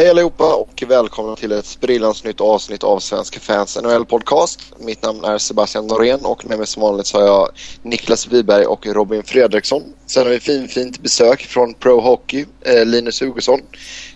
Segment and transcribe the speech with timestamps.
[0.00, 4.72] Hej allihopa och välkomna till ett sprillans nytt avsnitt av Svenska fans NHL podcast.
[4.78, 7.48] Mitt namn är Sebastian Norén och med mig som vanligt så har jag
[7.82, 9.82] Niklas Wiberg och Robin Fredriksson.
[10.06, 13.60] Sen har vi fin, fint besök från Pro Hockey, eh, Linus Hugosson.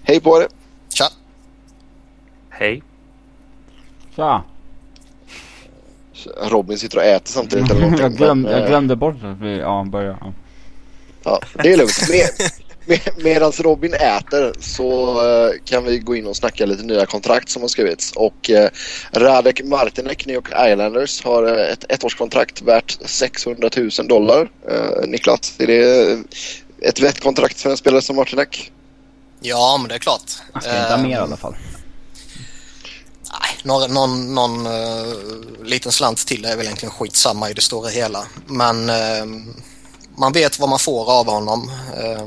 [0.03, 0.49] Hej på er!
[0.89, 1.05] Tja!
[2.51, 2.83] Hej.
[4.17, 4.43] Tja!
[6.43, 8.03] Robin sitter och äter samtidigt eller någonting.
[8.05, 10.19] jag, glömde, men, jag eh, glömde bort att vi, ja, börja.
[10.21, 10.33] Ja.
[11.25, 12.09] Ja, det är lugnt.
[12.87, 17.07] Med, med, Medan Robin äter så eh, kan vi gå in och snacka lite nya
[17.07, 18.13] kontrakt som har skrivits.
[18.13, 18.71] Och eh,
[19.13, 24.49] Radek Martinek, New York Islanders, har eh, ett ettårskontrakt värt 600 000 dollar.
[25.07, 26.19] Niklas, är det
[26.81, 28.73] ett vett kontrakt för en spelare som Martinek?
[29.41, 30.33] Ja, men det är klart.
[30.53, 31.55] Han ska inte ha mer i alla fall.
[33.41, 35.15] Nej, någon, någon, någon eh,
[35.65, 38.27] liten slant till är väl egentligen skitsamma i det stora hela.
[38.47, 39.25] Men eh,
[40.17, 41.71] man vet vad man får av honom.
[41.97, 42.25] Eh,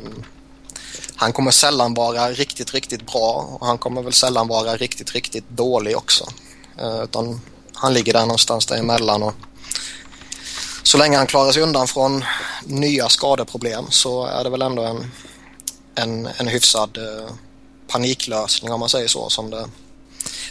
[1.20, 5.50] han kommer sällan vara riktigt, riktigt bra och han kommer väl sällan vara riktigt, riktigt
[5.50, 6.26] dålig också.
[6.80, 7.42] Eh, utan
[7.74, 9.34] han ligger där någonstans däremellan och
[10.84, 12.24] så länge han klarar sig undan från
[12.66, 15.12] nya skadeproblem så är det väl ändå en,
[15.96, 17.32] en, en hyfsad eh,
[17.88, 19.68] paniklösning om man säger så som det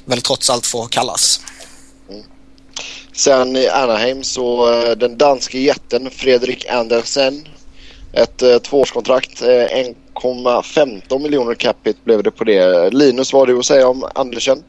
[0.04, 1.40] väl trots allt får kallas.
[2.10, 2.22] Mm.
[3.12, 7.48] Sen i Anaheim så eh, den danske jätten Fredrik Andersen.
[8.12, 9.86] Ett eh, tvåårskontrakt, eh,
[10.22, 12.90] 2,15 miljoner capita blev det på det.
[12.90, 14.62] Linus, vad har du att säga om Andersen?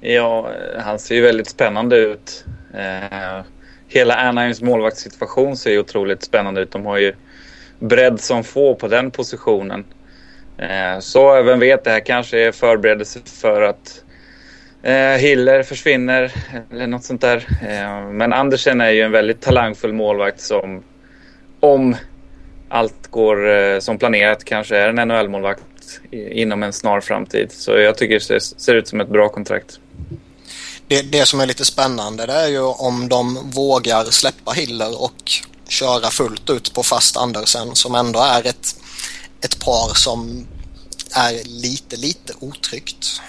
[0.00, 2.44] Ja, eh, han ser ju väldigt spännande ut.
[2.74, 3.44] Eh,
[3.88, 6.70] hela Anaheims målvaktssituation ser ju otroligt spännande ut.
[6.70, 7.14] De har ju
[7.78, 9.84] bredd som få på den positionen.
[10.58, 14.02] Eh, så vem vet, det här kanske är förberedelse för att
[14.82, 16.32] eh, Hiller försvinner
[16.72, 17.36] eller något sånt där.
[17.62, 20.82] Eh, men Andersen är ju en väldigt talangfull målvakt som
[21.60, 21.96] om
[22.68, 25.62] allt går eh, som planerat kanske är en NHL-målvakt
[26.10, 27.52] inom en snar framtid.
[27.52, 29.80] Så jag tycker det ser, ut som ett bra kontrakt.
[30.88, 35.32] Det, det som är lite spännande det är ju om de vågar släppa Hiller och
[35.68, 38.76] köra fullt ut på fast Andersen som ändå är ett,
[39.40, 40.46] ett par som
[41.14, 43.20] är lite, lite otryggt.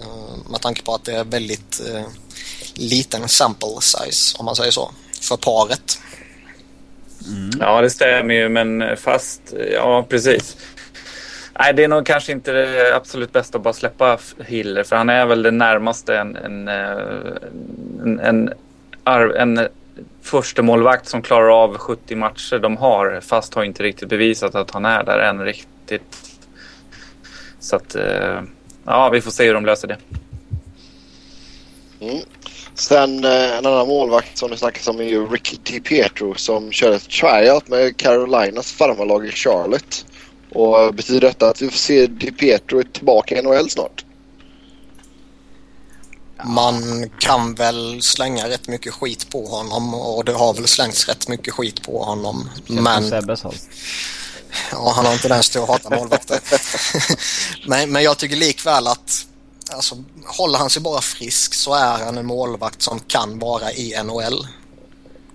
[0.00, 2.04] Eh, med tanke på att det är väldigt eh,
[2.74, 4.90] liten sample size om man säger så
[5.20, 5.98] för paret.
[7.26, 7.50] Mm.
[7.60, 9.54] Ja, det stämmer ju, men fast...
[9.72, 10.56] Ja, precis.
[11.58, 15.08] Nej, det är nog kanske inte det absolut bästa att bara släppa Hiller, för han
[15.08, 16.96] är väl det närmaste en, en, eh,
[18.02, 18.52] en, en,
[19.36, 19.68] en
[20.22, 24.70] första målvakt som klarar av 70 matcher de har, fast har inte riktigt bevisat att
[24.70, 26.38] han är där än riktigt.
[27.60, 28.40] Så att, eh,
[28.84, 29.96] ja, vi får se hur de löser det.
[32.00, 32.22] Mm.
[32.74, 36.92] Sen eh, en annan målvakt som det snackas om är ju Ricky DiPietro som kör
[36.92, 40.04] ett tryout med Carolinas farmarlag i Charlotte.
[40.52, 44.04] Och eh, betyder detta att vi får se DiPietro tillbaka i NHL snart?
[46.44, 51.28] Man kan väl slänga rätt mycket skit på honom och det har väl slängts rätt
[51.28, 52.50] mycket skit på honom.
[52.66, 53.12] Men...
[54.72, 56.40] Ja, han har inte den att hata målvakter.
[57.68, 59.26] men, men jag tycker likväl att
[59.70, 64.02] alltså, håller han sig bara frisk så är han en målvakt som kan vara i
[64.04, 64.46] NHL.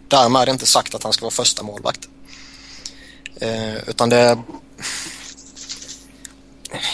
[0.08, 2.10] Därmed är det inte sagt att han ska vara första målvakt.
[3.36, 4.40] Eh, utan det...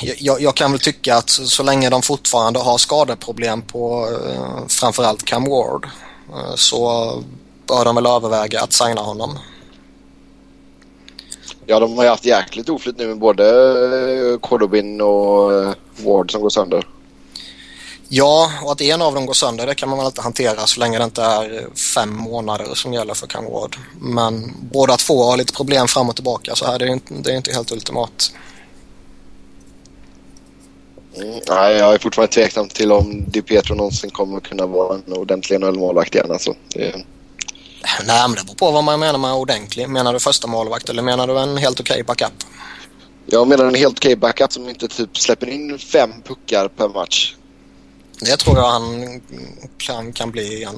[0.02, 4.68] Jag, jag kan väl tycka att så, så länge de fortfarande har skadeproblem på eh,
[4.68, 5.86] framförallt Cam Ward
[6.30, 7.12] eh, så
[7.68, 9.40] bör de väl överväga att signa honom.
[11.66, 13.46] Ja, de har ju haft jäkligt oflyt nu med både
[14.32, 16.88] eh, Kodobin och eh, Ward som går sönder.
[18.10, 20.80] Ja, och att en av dem går sönder det kan man väl inte hantera så
[20.80, 23.78] länge det inte är fem månader som gäller för Cam Ward.
[24.00, 27.32] Men båda två har lite problem fram och tillbaka så här, det är inte, det
[27.32, 28.32] är inte helt ultimat.
[31.16, 35.60] Mm, nej, jag är fortfarande tveksam till om DiPietro någonsin kommer kunna vara en ordentlig
[35.60, 36.32] NHL-målvakt igen.
[36.32, 36.54] Alltså.
[36.74, 36.96] Det,
[38.06, 39.90] Nej, men det beror på vad man menar med ordentlig.
[39.90, 42.34] Menar du första målvakt eller menar du en helt okej backup?
[43.26, 47.36] jag menar en helt okej backup som inte typ släpper in fem puckar per match.
[48.20, 49.22] Det tror jag han
[49.78, 50.76] kan, kan bli igen.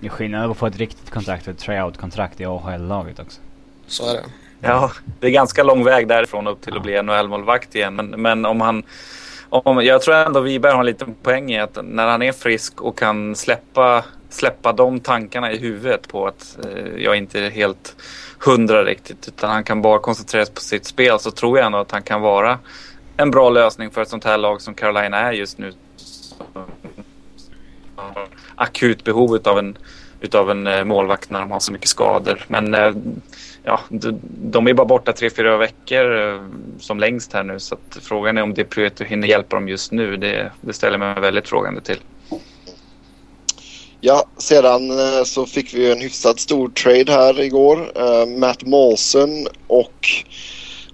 [0.00, 3.40] Det är skillnad att få ett riktigt kontrakt och ett tryout-kontrakt i AHL-laget också.
[3.86, 4.24] Så är det.
[4.60, 4.90] Ja,
[5.20, 7.94] det är ganska lång väg därifrån upp till att bli NHL-målvakt igen.
[7.94, 8.82] Men, men om han...
[9.48, 12.80] Om, jag tror ändå Wiberg har en liten poäng i att när han är frisk
[12.80, 17.96] och kan släppa, släppa de tankarna i huvudet på att eh, jag inte är helt
[18.38, 21.78] hundra riktigt utan han kan bara koncentrera sig på sitt spel så tror jag ändå
[21.78, 22.58] att han kan vara
[23.16, 25.72] en bra lösning för ett sånt här lag som Carolina är just nu.
[28.54, 29.78] Akut behov av en
[30.22, 32.44] utav en eh, målvakt när de har så mycket skador.
[32.48, 32.92] Men eh,
[33.62, 33.80] ja,
[34.30, 36.40] de, är bara borta tre, fyra veckor eh,
[36.80, 37.60] som längst här nu.
[37.60, 40.16] Så att frågan är om det Prieto hinner hjälpa dem just nu.
[40.16, 41.98] Det, det ställer mig väldigt frågande till.
[44.00, 44.90] Ja, sedan
[45.24, 47.92] så fick vi en hyfsat stor trade här igår.
[48.38, 50.08] Matt Molson och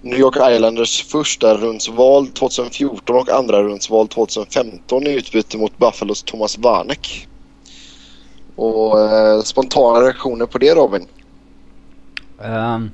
[0.03, 6.59] New York Islanders första rundsval 2014 och andra rundsval 2015 i utbyte mot Buffalos Thomas
[6.59, 7.29] Vanek.
[8.57, 11.07] Och eh, spontana reaktioner på det Robin?
[12.39, 12.91] Um,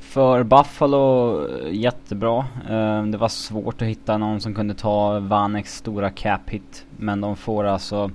[0.00, 2.46] för Buffalo, eh, jättebra.
[2.70, 6.84] Um, det var svårt att hitta någon som kunde ta Vaneks stora cap hit.
[6.96, 8.10] Men de får alltså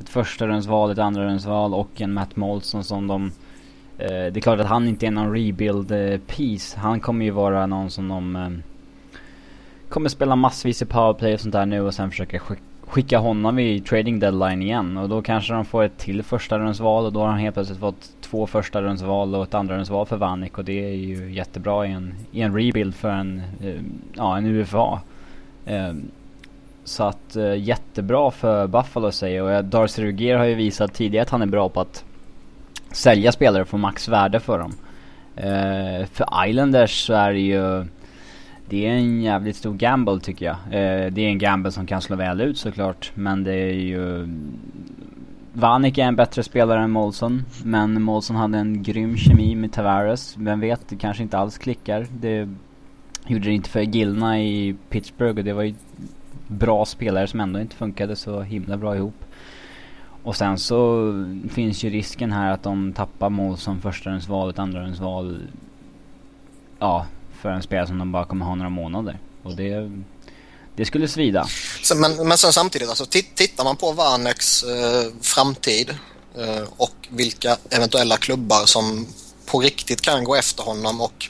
[0.00, 3.32] ett första rundsval, ett andra rundsval och en Matt Molson som de...
[3.98, 6.78] Eh, det är klart att han inte är någon rebuild eh, piece.
[6.78, 8.36] Han kommer ju vara någon som de...
[8.36, 8.48] Eh,
[9.88, 12.40] kommer spela massvis i powerplay och sånt där nu och sen försöka
[12.88, 14.96] skicka honom i trading deadline igen.
[14.96, 17.78] Och då kanske de får ett till första rundsval och då har han helt plötsligt
[17.78, 21.86] fått två första rundsval och ett andra rundsval för Vanik och det är ju jättebra
[21.86, 23.80] i en, i en rebuild för en, eh,
[24.14, 25.00] ja en UFA.
[25.66, 25.92] Eh,
[26.84, 31.30] så att uh, jättebra för Buffalo säger och Darcy Rugier har ju visat tidigare att
[31.30, 32.04] han är bra på att
[32.92, 34.72] sälja spelare och få max värde för dem.
[35.36, 37.86] Uh, för Islanders så är det ju
[38.68, 40.56] det är en jävligt stor gamble tycker jag.
[40.56, 43.12] Uh, det är en gamble som kan slå väl ut såklart.
[43.14, 44.28] Men det är ju...
[45.52, 47.44] Vanik är en bättre spelare än Molson.
[47.64, 50.34] Men Molson hade en grym kemi med Tavares.
[50.38, 52.06] Vem vet, det kanske inte alls klickar.
[52.20, 52.48] Det
[53.26, 55.74] gjorde det inte för Gilna i Pittsburgh och det var ju
[56.46, 59.24] bra spelare som ändå inte funkade så himla bra ihop.
[60.28, 61.12] Och sen så
[61.54, 65.42] finns ju risken här att de tappar mål som förstahundsval, ett andrahandsval.
[66.78, 67.06] Ja,
[67.40, 69.18] för en spelare som de bara kommer ha några månader.
[69.42, 69.90] Och det,
[70.76, 71.46] det skulle svida.
[71.82, 75.90] Så, men, men sen samtidigt, alltså, tittar man på Varneks eh, framtid
[76.38, 79.06] eh, och vilka eventuella klubbar som
[79.46, 81.28] på riktigt kan gå efter honom och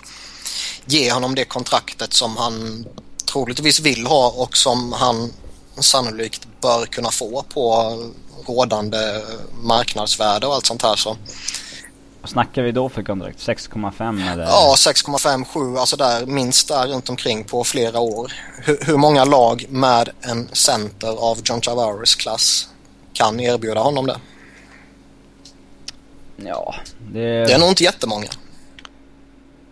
[0.86, 2.86] ge honom det kontraktet som han
[3.32, 5.32] troligtvis vill ha och som han
[5.80, 7.96] sannolikt bör kunna få på
[8.46, 9.22] rådande
[9.62, 11.16] marknadsvärde och allt sånt här så.
[12.20, 13.38] Vad snackar vi då för kontrakt?
[13.38, 14.44] 6,5 eller?
[14.44, 18.32] Ja, 6,5, 7, alltså där minst där runt omkring på flera år.
[18.64, 22.68] Hur, hur många lag med en center av John Tavares klass
[23.12, 24.20] kan erbjuda honom det?
[26.36, 26.74] Ja,
[27.12, 27.20] det...
[27.20, 28.28] Det är nog inte jättemånga.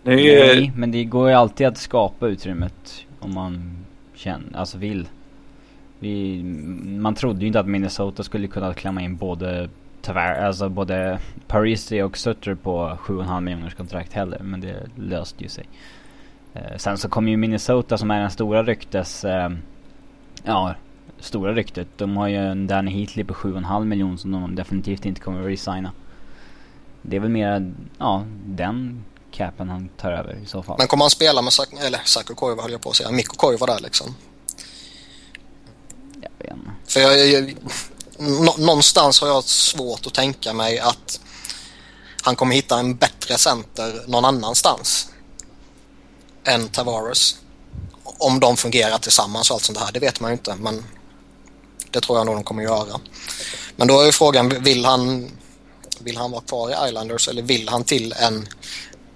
[0.03, 0.55] Det är...
[0.55, 3.85] Nej, men det går ju alltid att skapa utrymmet om man
[4.15, 5.07] känner, alltså vill.
[5.99, 6.43] Vi,
[6.99, 9.69] man trodde ju inte att Minnesota skulle kunna klämma in både
[10.01, 14.39] tyvärr, alltså både Parisi och Sutter på 7,5 miljoners kontrakt heller.
[14.39, 15.65] Men det löste ju sig.
[16.53, 19.25] Eh, sen så kommer ju Minnesota som är den stora ryktes...
[19.25, 19.49] Eh,
[20.43, 20.75] ja,
[21.19, 21.87] stora ryktet.
[21.97, 25.47] De har ju en Danny Heatley på 7,5 miljoner som de definitivt inte kommer att
[25.47, 25.91] resigna.
[27.01, 30.75] Det är väl mer, ja, den capen han tar över i så fall.
[30.77, 33.35] Men kommer han spela med, Sak eller Saku Koivu höll jag på att säga, Mikko
[33.35, 34.15] Koivu där liksom?
[36.87, 37.55] För jag, jag,
[38.57, 41.19] någonstans har jag svårt att tänka mig att
[42.21, 45.07] han kommer hitta en bättre center någon annanstans
[46.43, 47.35] än Tavares.
[48.03, 50.83] Om de fungerar tillsammans och allt sånt här, det vet man ju inte men
[51.91, 52.99] det tror jag nog de kommer göra.
[53.75, 55.31] Men då är ju frågan, vill han,
[55.99, 58.47] vill han vara kvar i Islanders eller vill han till en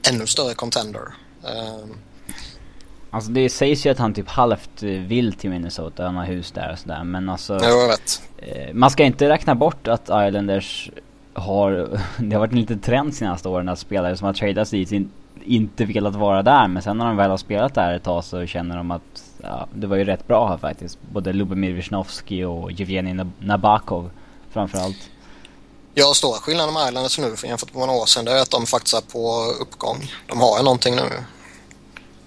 [0.09, 1.13] ännu större contender.
[1.45, 1.85] Uh,
[3.13, 6.71] Alltså det sägs ju att han typ halvt vill till Minnesota, han har hus där
[6.71, 7.59] och sådär men alltså...
[7.61, 8.21] Jo, jag vet.
[8.37, 10.91] Eh, man ska inte räkna bort att Islanders
[11.33, 11.71] har,
[12.17, 15.11] det har varit en liten trend senaste åren att spelare som har tradats dit in,
[15.43, 18.45] inte velat vara där men sen när de väl har spelat där ett tag så
[18.45, 20.97] känner de att ja, det var ju rätt bra här faktiskt.
[21.11, 24.09] Både Lubomir Wisnowski och Jevgenij Nabakov
[24.51, 25.09] framförallt.
[25.93, 28.65] Ja, stora skillnaden med Islanders nu jämfört med några år sedan det är att de
[28.65, 30.11] faktiskt är på uppgång.
[30.27, 31.09] De har ju någonting nu.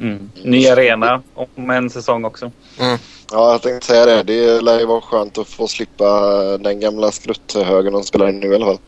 [0.00, 0.30] Mm.
[0.42, 2.52] Ny arena om en säsong också.
[2.80, 2.98] Mm.
[3.32, 4.22] Ja, jag tänkte säga det.
[4.22, 6.20] Det lär ju vara skönt att få slippa
[6.58, 8.78] den gamla skrutthögen de spelar in nu i alla fall.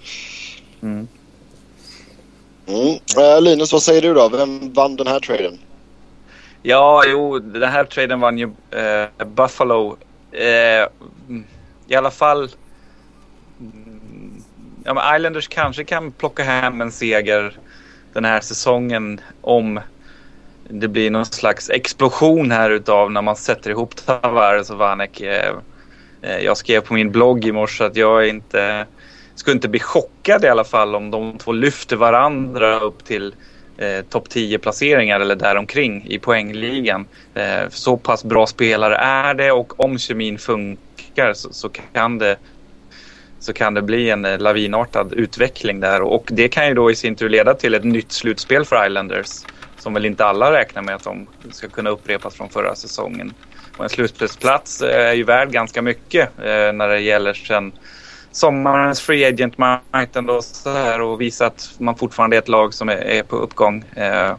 [0.82, 1.08] Mm.
[2.66, 2.98] Mm.
[3.18, 4.28] Äh, Linus, vad säger du då?
[4.28, 5.58] Vem vann den här traden?
[6.62, 9.96] Ja, jo, den här traden vann ju eh, Buffalo.
[10.32, 10.88] Eh,
[11.88, 12.48] I alla fall
[14.84, 17.58] ja, men Islanders kanske kan plocka hem en seger
[18.12, 19.80] den här säsongen om
[20.68, 25.20] det blir någon slags explosion här utav när man sätter ihop Tavares och Vanek.
[25.20, 25.54] Eh,
[26.22, 28.86] eh, jag skrev på min blogg i morse att jag inte
[29.34, 33.34] skulle inte bli chockad i alla fall om de två lyfter varandra upp till
[33.78, 37.06] eh, topp 10 placeringar eller däromkring i poängligan.
[37.34, 42.36] Eh, så pass bra spelare är det och om kemin funkar så, så kan det
[43.40, 46.94] så kan det bli en eh, lavinartad utveckling där och det kan ju då i
[46.94, 49.28] sin tur leda till ett nytt slutspel för Islanders
[49.86, 53.34] som väl inte alla räknar med att de ska kunna upprepas från förra säsongen.
[53.76, 57.72] Och en slutspelsplats eh, är ju värd ganska mycket eh, när det gäller sen
[58.30, 62.74] sommarens free agent marknad och så här och visa att man fortfarande är ett lag
[62.74, 63.84] som är, är på uppgång.
[63.96, 64.36] Eh,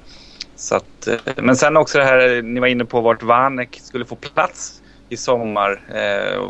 [0.55, 4.05] så att, eh, men sen också det här ni var inne på vart Vanek skulle
[4.05, 5.81] få plats i sommar.
[5.95, 6.41] Eh,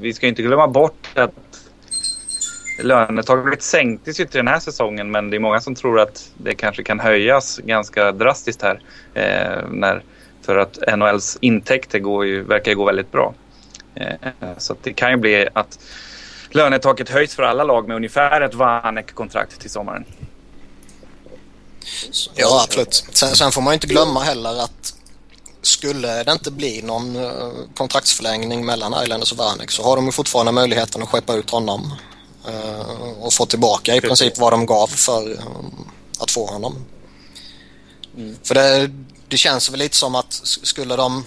[0.00, 1.51] vi ska inte glömma bort att
[2.78, 6.54] lönetaket sänktes ju till den här säsongen men det är många som tror att det
[6.54, 8.80] kanske kan höjas ganska drastiskt här.
[9.14, 10.02] Eh, när,
[10.42, 13.34] för att NHLs intäkter går ju, verkar gå väldigt bra.
[13.94, 14.14] Eh,
[14.58, 15.78] så det kan ju bli att
[16.50, 20.04] lönetaket höjs för alla lag med ungefär ett Vanek-kontrakt till sommaren.
[22.34, 22.94] Ja, absolut.
[22.94, 24.94] Sen, sen, får man inte glömma heller att
[25.62, 30.12] skulle det inte bli någon eh, kontraktsförlängning mellan Islanders och Vanek så har de ju
[30.12, 31.92] fortfarande möjligheten att skeppa ut honom
[33.20, 35.38] och få tillbaka i princip vad de gav för uh,
[36.18, 36.84] att få honom.
[38.16, 38.36] Mm.
[38.42, 38.90] För det,
[39.28, 41.24] det känns väl lite som att skulle de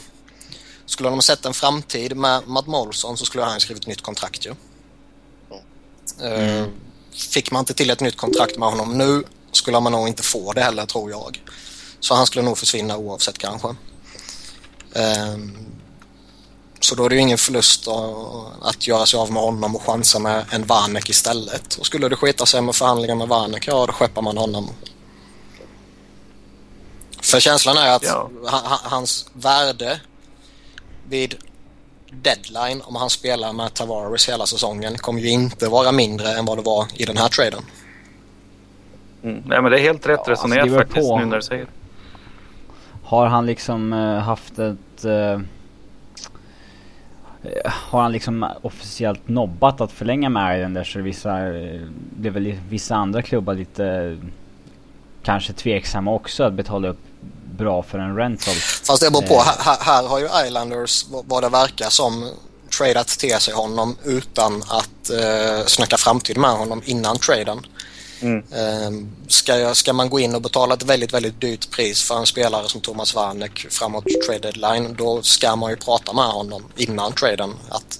[0.85, 4.55] skulle de sett en framtid med Matt Molson så skulle han skrivit nytt kontrakt ju.
[6.21, 6.71] Mm.
[7.11, 10.53] Fick man inte till ett nytt kontrakt med honom nu skulle man nog inte få
[10.53, 11.41] det heller tror jag.
[11.99, 13.75] Så han skulle nog försvinna oavsett kanske.
[16.85, 17.87] Så då är det ju ingen förlust
[18.61, 21.75] att göra sig av med honom och chansa med en Vanek istället.
[21.75, 24.69] Och skulle det skita sig med förhandlingar med Vanek, ja då skeppar man honom.
[27.21, 28.29] För känslan är att ja.
[28.83, 30.01] hans värde
[31.09, 31.35] vid
[32.11, 36.57] deadline om han spelar med Tavares hela säsongen kommer ju inte vara mindre än vad
[36.57, 37.63] det var i den här traden.
[39.23, 39.43] Mm.
[39.45, 41.19] Nej men det är helt rätt ja, resonerat alltså faktiskt på.
[41.19, 41.67] nu när du säger
[43.03, 45.05] Har han liksom uh, haft ett...
[45.05, 45.39] Uh,
[47.65, 51.31] har han liksom officiellt nobbat att förlänga med Islanders så vissa,
[52.17, 54.17] det är väl vissa andra klubbar lite
[55.23, 56.99] kanske tveksamma också att betala upp
[57.57, 58.55] bra för en rental.
[58.55, 59.33] Fast det beror på.
[59.33, 59.43] Eh.
[59.59, 62.31] Här, här har ju Islanders vad det verkar som
[62.77, 67.65] tradat till sig honom utan att eh, snacka framtid med honom innan traden.
[68.25, 68.43] Mm.
[68.51, 72.17] Eh, ska, jag, ska man gå in och betala ett väldigt, väldigt dyrt pris för
[72.17, 76.63] en spelare som Thomas Warneck framåt trade deadline då ska man ju prata med honom
[76.75, 77.53] innan traden.
[77.69, 77.99] Att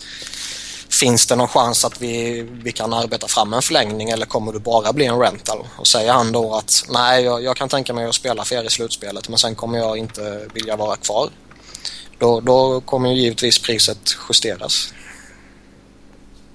[0.89, 4.59] Finns det någon chans att vi, vi kan arbeta fram en förlängning eller kommer det
[4.59, 5.67] bara bli en rental?
[5.77, 8.63] Och säger han då att nej, jag, jag kan tänka mig att spela för er
[8.63, 11.29] i slutspelet men sen kommer jag inte vilja vara kvar.
[12.17, 14.93] Då, då kommer ju givetvis priset justeras.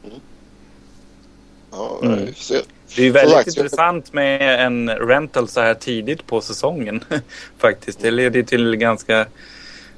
[0.05, 0.21] Mm.
[1.71, 2.35] Ja, mm.
[2.97, 7.05] Det är väldigt intressant med en rental så här tidigt på säsongen
[7.59, 8.01] faktiskt.
[8.01, 9.27] Det leder till ganska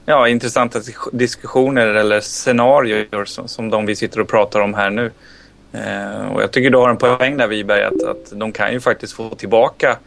[0.07, 0.81] ja, intressanta
[1.13, 5.11] diskussioner eller scenarier som, som de vi sitter och pratar om här nu.
[5.73, 8.81] Eh, och jag tycker du har en poäng där Wiberg att, att de kan ju
[8.81, 9.99] faktiskt få tillbaka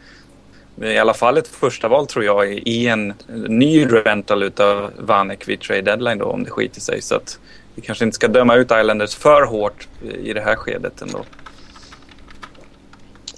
[0.82, 3.14] i alla fall ett första val tror jag i en
[3.48, 7.02] ny rental utav Vanek vid trade deadline då om det skiter sig.
[7.02, 7.38] Så att
[7.74, 9.88] vi kanske inte ska döma ut Islanders för hårt
[10.22, 11.24] i det här skedet ändå.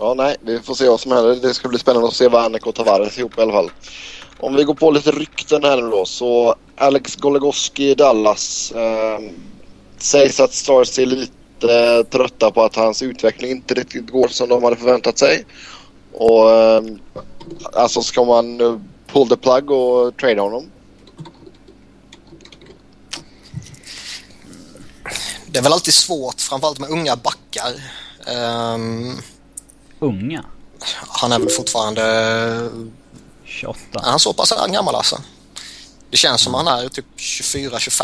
[0.00, 1.34] Ja, nej, vi får se vad som händer.
[1.34, 3.70] Det ska bli spännande att se vad Annika och Tavares ihop i alla fall.
[4.40, 9.18] Om vi går på lite rykten här nu då så Alex Goligoski i Dallas eh,
[9.98, 14.48] sägs att Stars är lite eh, trötta på att hans utveckling inte riktigt går som
[14.48, 15.44] de hade förväntat sig.
[16.12, 16.82] Och eh,
[17.72, 18.58] alltså ska man
[19.12, 20.70] pull the plug och trade honom?
[25.46, 27.72] Det är väl alltid svårt framförallt med unga backar.
[28.74, 29.16] Um,
[29.98, 30.44] unga?
[31.08, 32.70] Han är väl fortfarande
[33.44, 33.78] 28.
[33.92, 35.20] Är han så pass gammal alltså?
[36.10, 38.02] Det känns som han är typ 24-25.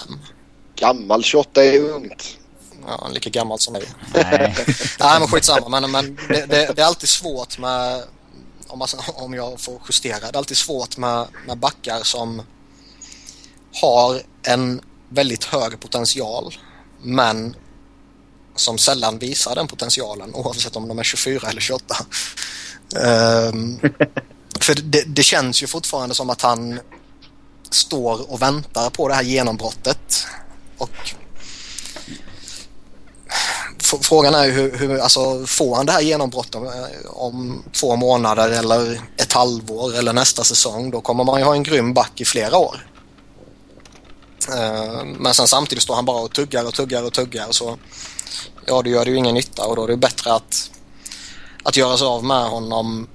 [0.76, 2.38] Gammal 28 är ungt.
[2.86, 3.84] Ja, lika gammal som mig.
[4.14, 4.54] Nej.
[5.00, 5.68] Nej men skitsamma.
[5.68, 8.02] Men, men det, det, det är alltid svårt med,
[8.66, 12.42] om, man, om jag får justera, det är alltid svårt med, med backar som
[13.82, 16.54] har en väldigt hög potential
[17.02, 17.56] men
[18.56, 21.96] som sällan visar den potentialen oavsett om de är 24 eller 28.
[22.96, 23.80] Um,
[24.60, 26.80] För det, det, känns ju fortfarande som att han
[27.70, 30.26] står och väntar på det här genombrottet.
[30.78, 31.14] Och
[34.02, 36.60] Frågan är hur, hur alltså, får han det här genombrottet
[37.06, 41.62] om två månader eller ett halvår eller nästa säsong då kommer man ju ha en
[41.62, 42.86] grym back i flera år.
[44.48, 47.78] Eh, men sen samtidigt står han bara och tuggar och tuggar och tuggar så
[48.66, 50.70] ja, då gör det ju ingen nytta och då är det bättre att,
[51.62, 53.08] att göra sig av med honom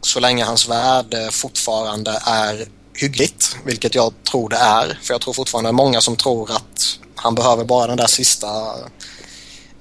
[0.00, 4.98] så länge hans värde fortfarande är hyggligt, vilket jag tror det är.
[5.02, 8.48] För jag tror fortfarande många som tror att han behöver bara den där sista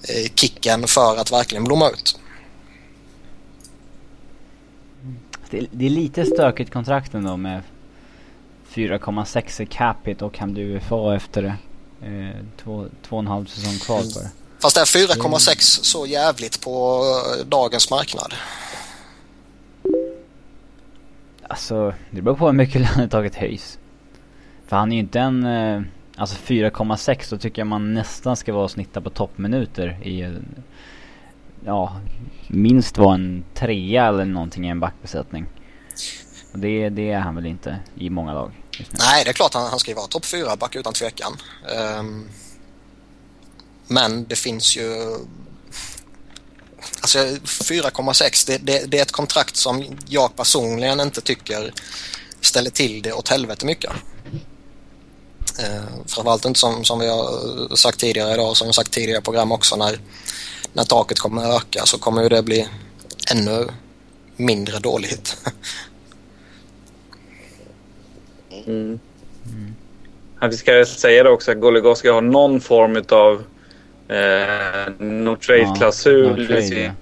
[0.09, 2.19] eh, kicken för att verkligen blomma ut.
[5.49, 7.61] Det, det är lite stökigt kontrakt ändå med
[8.73, 11.55] 4,6 i capita och kan du UFA efter det.
[12.07, 14.40] Eh, två, två och en halv säsong kvar bara.
[14.61, 17.03] Fast är 4,6 så jävligt på
[17.39, 18.33] eh, dagens marknad?
[21.47, 23.79] Alltså, det beror på hur mycket lönetaget höjs.
[24.67, 25.45] För han är ju inte en...
[25.45, 25.81] Eh,
[26.15, 30.21] alltså 4,6 då tycker jag man nästan ska vara och snitta på toppminuter i...
[30.21, 30.31] eh,
[31.65, 31.95] Ja,
[32.47, 35.45] minst vara en trea eller någonting i en backbesättning.
[36.53, 38.51] Och det, det är han väl inte i många lag.
[38.91, 41.33] Nej, det är klart han, han ska ju vara topp 4 back utan tvekan.
[41.77, 42.29] Ehm,
[43.91, 45.17] men det finns ju...
[47.01, 51.73] Alltså 4,6 det, det, det är ett kontrakt som jag personligen inte tycker
[52.41, 53.91] ställer till det åt helvete mycket.
[55.59, 59.21] Eh, framförallt inte som, som vi har eh, sagt tidigare idag, som vi sagt tidigare
[59.21, 59.99] program också, när,
[60.73, 62.67] när taket kommer öka så kommer ju det bli
[63.31, 63.67] ännu
[64.35, 65.37] mindre dåligt.
[68.65, 68.99] Mm.
[69.45, 69.75] mm.
[70.39, 73.43] Ja, vi ska säga det också att Goligoski har någon form av
[74.11, 76.93] eh, no trade-klausul Ja, no trade,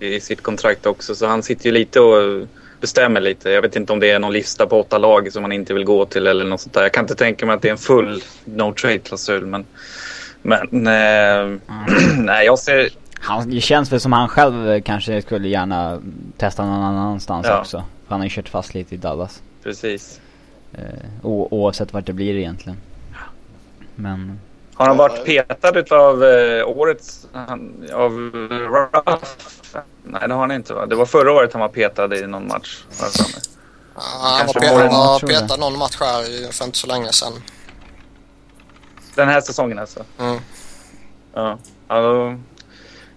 [0.00, 1.14] i, i sitt kontrakt också.
[1.14, 2.46] Så han sitter ju lite och
[2.80, 3.50] bestämmer lite.
[3.50, 5.84] Jag vet inte om det är någon lista på åtta lag som han inte vill
[5.84, 6.82] gå till eller något sånt där.
[6.82, 9.46] Jag kan inte tänka mig att det är en full no trade-klausul.
[9.46, 9.64] Men,
[10.42, 11.58] men eh,
[12.18, 12.88] nej, jag ser...
[13.20, 16.02] Han, det känns väl som han själv kanske skulle gärna
[16.36, 17.60] testa någon annanstans Ja.
[17.60, 17.76] också.
[17.76, 19.42] För han har ju kört fast lite i Dallas.
[19.62, 20.20] Precis.
[20.72, 20.80] Eh,
[21.22, 22.78] o, oavsett vart det blir egentligen.
[23.94, 24.40] Men
[24.76, 27.26] Har han varit petad utav eh, årets...
[27.32, 29.36] Han, av Ruff?
[30.02, 30.86] Nej, det har han inte va?
[30.86, 32.84] Det var förra året han var petad i någon match.
[33.00, 33.08] mig.
[33.94, 36.86] han var, Kanske pe- får han en- var petad någon match här för inte så
[36.86, 37.32] länge sedan.
[39.14, 40.04] Den här säsongen alltså?
[40.18, 40.38] Mm.
[41.34, 41.58] Ja.
[41.88, 42.38] ja då,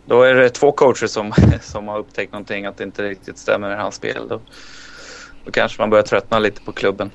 [0.06, 3.72] då är det två coacher som, som har upptäckt någonting att det inte riktigt stämmer
[3.72, 4.28] i hans spel.
[4.30, 4.42] Då,
[5.46, 7.12] då kanske man börjar tröttna lite på klubben.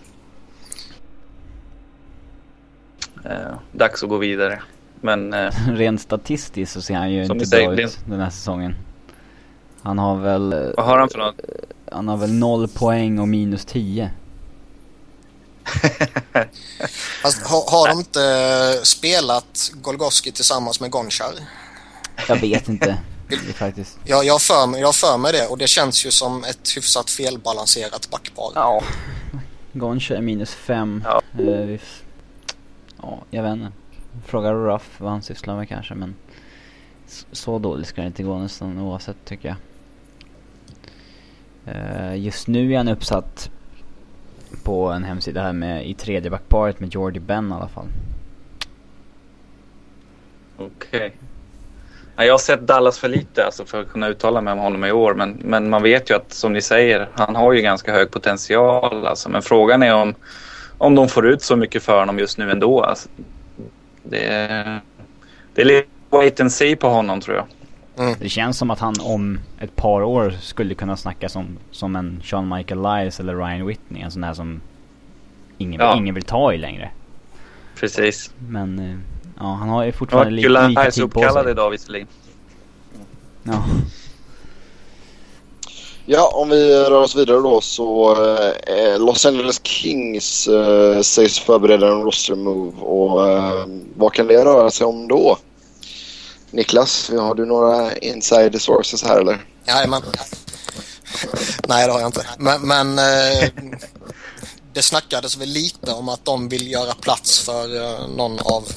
[3.24, 4.62] Eh, dags att gå vidare.
[5.00, 8.30] Men eh, rent statistiskt så ser han ju inte säger, bra det- ut den här
[8.30, 8.74] säsongen.
[9.82, 10.52] Han har väl...
[10.52, 11.40] eh, vad har han för något?
[11.92, 14.10] Han har väl noll poäng och minus 10.
[17.22, 18.22] Fast har, har de inte
[18.76, 21.32] eh, spelat Golgoski tillsammans med Gonchar?
[22.28, 22.96] Jag vet inte.
[23.54, 23.98] Faktiskt.
[24.04, 26.76] Jag, jag, för mig, jag har för mig det och det känns ju som ett
[26.76, 28.52] hyfsat felbalanserat backpar.
[28.54, 28.82] Ja.
[29.72, 31.04] Goncha är minus 5.
[31.06, 31.22] Ja.
[31.42, 31.80] Eh,
[33.04, 33.72] ja, jag vet inte.
[34.26, 36.14] Fråga Ruff vad han sysslar med kanske men
[37.32, 39.56] så dåligt ska det inte gå nästan oavsett tycker jag.
[41.74, 43.50] Uh, just nu är han uppsatt
[44.64, 47.86] på en hemsida här med i tredje backparet med Jordy Ben i alla fall.
[50.56, 51.16] Okej.
[52.16, 54.84] Ja, jag har sett Dallas för lite alltså, för att kunna uttala mig om honom
[54.84, 55.14] i år.
[55.14, 59.06] Men, men man vet ju att, som ni säger, han har ju ganska hög potential.
[59.06, 59.28] Alltså.
[59.28, 60.14] Men frågan är om,
[60.78, 62.82] om de får ut så mycket för honom just nu ändå.
[62.82, 63.08] Alltså.
[64.02, 64.80] Det, är,
[65.54, 67.46] det är lite wait and see på honom tror jag.
[68.20, 72.20] Det känns som att han om ett par år skulle kunna snacka som, som en
[72.24, 74.02] Sean Michael Lyles eller Ryan Whitney.
[74.02, 74.60] En sån där som
[75.58, 75.96] ingen, Ja.
[75.96, 76.90] ingen vill ta i längre.
[77.80, 78.30] Precis.
[78.48, 78.96] Men eh,
[79.38, 81.52] ja, han har ju fortfarande var li, lika tid på uppkallad sig.
[81.52, 82.08] idag visserligen.
[83.42, 83.64] Ja.
[86.06, 91.38] Ja, om vi rör oss vidare då så eh, eh, Los Angeles Kings eh, sägs
[91.38, 95.38] förbereda en roster move och eh, vad kan det röra sig om då?
[96.50, 99.44] Niklas, har du några inside sources här eller?
[99.66, 100.02] Jajamän.
[101.68, 102.26] Nej, det har jag inte.
[102.38, 103.48] Men, men eh,
[104.72, 108.68] det snackades väl lite om att de vill göra plats för eh, någon av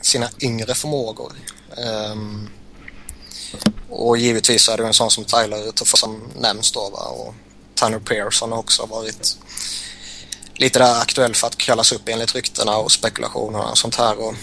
[0.00, 1.32] sina yngre förmågor.
[1.76, 2.48] Ehm,
[3.88, 6.90] och givetvis är det en sån som Tyler Tuffa som nämns då.
[6.90, 7.04] Va?
[7.04, 7.34] Och
[7.74, 9.38] Tanner Pearson har också varit
[10.54, 14.18] lite där aktuell för att kallas upp enligt ryktena och spekulationerna och sånt här.
[14.18, 14.34] Och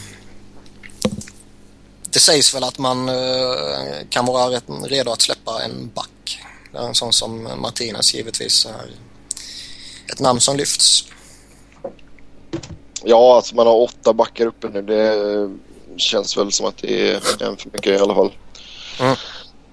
[2.10, 6.40] det sägs väl att man eh, kan vara rätt redo att släppa en back.
[6.72, 8.92] Det är en sån som Martinez givetvis är
[10.14, 11.06] ett namn som lyfts.
[13.04, 14.82] Ja, alltså man har åtta backar uppe nu.
[14.82, 15.50] Det
[15.98, 18.32] känns väl som att det är en för mycket i alla fall.
[19.00, 19.16] Mm.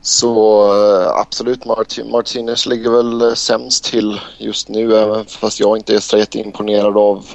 [0.03, 4.97] Så eh, absolut, Martin, Martinez ligger väl eh, sämst till just nu.
[4.97, 7.27] Även fast jag inte är så jätteimponerad av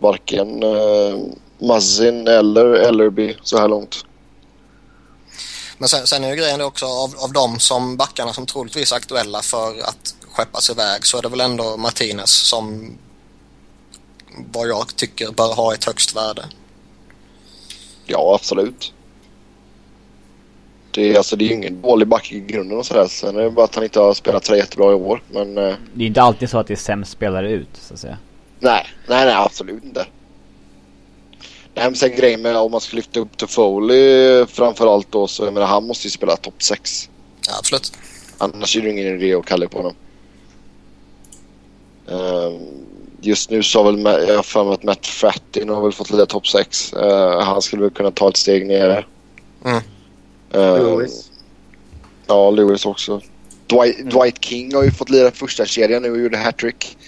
[0.00, 1.18] varken eh,
[1.58, 4.04] Mazin eller Ellerby så här långt.
[5.78, 8.96] Men sen, sen är ju grejen också av, av de som backarna som troligtvis är
[8.96, 12.92] aktuella för att skeppas iväg så är det väl ändå Martinez som
[14.52, 16.44] vad jag tycker bör ha ett högst värde.
[18.06, 18.92] Ja, absolut.
[20.90, 23.06] Det är, alltså, det är ju ingen dålig back i grunden och sådär.
[23.06, 25.22] Sen är det bara att han inte har spelat så jättebra i år.
[25.28, 28.00] Men eh, Det är inte alltid så att det är sämst spelare ut, så att
[28.00, 28.18] säga.
[28.58, 30.06] nej, nej, nej absolut inte.
[31.74, 35.54] Nej men sen grejen med om man ska lyfta upp Toffoli framförallt då så jag
[35.54, 37.10] menar han måste ju spela topp 6.
[37.48, 37.92] Ja, absolut.
[38.38, 39.94] Annars är det ingen idé att kalla på honom.
[42.08, 42.60] Ehm,
[43.20, 46.10] just nu så har väl jag har för mig att Matt Frattin har väl fått
[46.10, 46.92] lite topp 6.
[47.42, 49.06] han skulle väl kunna ta ett steg ner.
[49.64, 49.80] Mm.
[50.54, 51.30] Ehm, Lewis.
[52.26, 53.20] Ja, Lewis också.
[53.66, 56.98] Dwight, Dwight King har ju fått lira första kedjan nu och gjorde hattrick.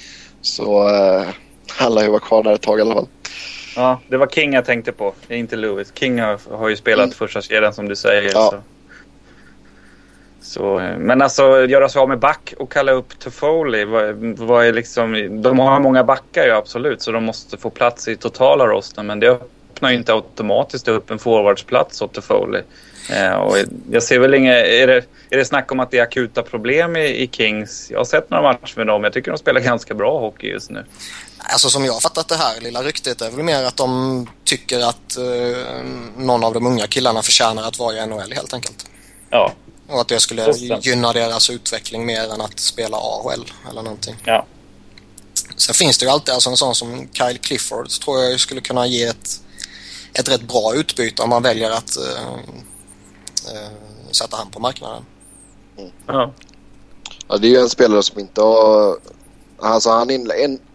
[0.41, 1.27] Så uh,
[1.69, 3.07] han lär ju vara kvar där ett tag i alla fall.
[3.77, 5.15] Ja, det var King jag tänkte på.
[5.27, 5.93] Det är inte Lewis.
[5.95, 7.15] King har, har ju spelat Mm.
[7.15, 8.31] första kedjan som du säger.
[8.33, 8.51] Ja.
[8.51, 8.63] Så.
[10.41, 13.85] Så, eh, men alltså göra sig av med back och kalla upp Toffoli.
[13.85, 18.09] Vad, vad är liksom, de har många backar ju absolut så de måste få plats
[18.09, 19.07] i totala rosten.
[19.07, 22.61] Men det öppnar ju inte automatiskt upp en forwardsplats åt Toffoli.
[23.11, 23.57] Eh, och
[23.91, 26.97] jag ser väl inga, är det, är det snack om att det är akuta problem
[26.97, 27.91] i, i Kings?
[27.91, 29.05] Jag har sett några matcher med dem.
[29.05, 30.85] Jag tycker de spelar ganska bra hockey just nu.
[31.39, 34.81] Alltså som jag har fattat det här lilla ryktet är väl mer att de tycker
[34.81, 35.85] att eh,
[36.17, 38.87] någon av de unga killarna förtjänar att vara i NHL helt enkelt.
[39.31, 39.53] Ja,
[39.89, 44.17] Och att det skulle gynna deras utveckling mer än att spela AHL eller någonting.
[44.25, 44.47] ja.
[45.57, 48.87] Sen finns det ju alltid alltså en sån som Kyle Clifford tror jag skulle kunna
[48.87, 49.41] ge ett,
[50.15, 52.39] ett rätt bra utbyte om man väljer att eh,
[54.11, 55.03] sätta han på marknaden.
[56.07, 56.33] ja.
[57.29, 58.97] Ja, det är ju en spelare som inte har...
[59.59, 60.11] Alltså han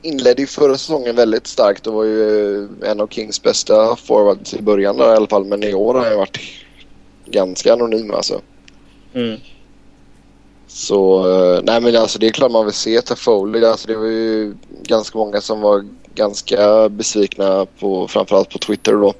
[0.01, 4.61] inledde ju förra säsongen väldigt starkt och var ju en av Kings bästa forwards i
[4.61, 5.45] början där i alla fall.
[5.45, 6.39] Men i år har han ju varit
[7.25, 8.41] ganska anonym alltså.
[9.13, 9.39] Mm.
[10.67, 13.65] Så eh, nej men alltså det är klart man vill se Toffoli.
[13.65, 15.85] Alltså det var ju ganska många som var
[16.17, 19.13] ganska besvikna på framförallt på Twitter då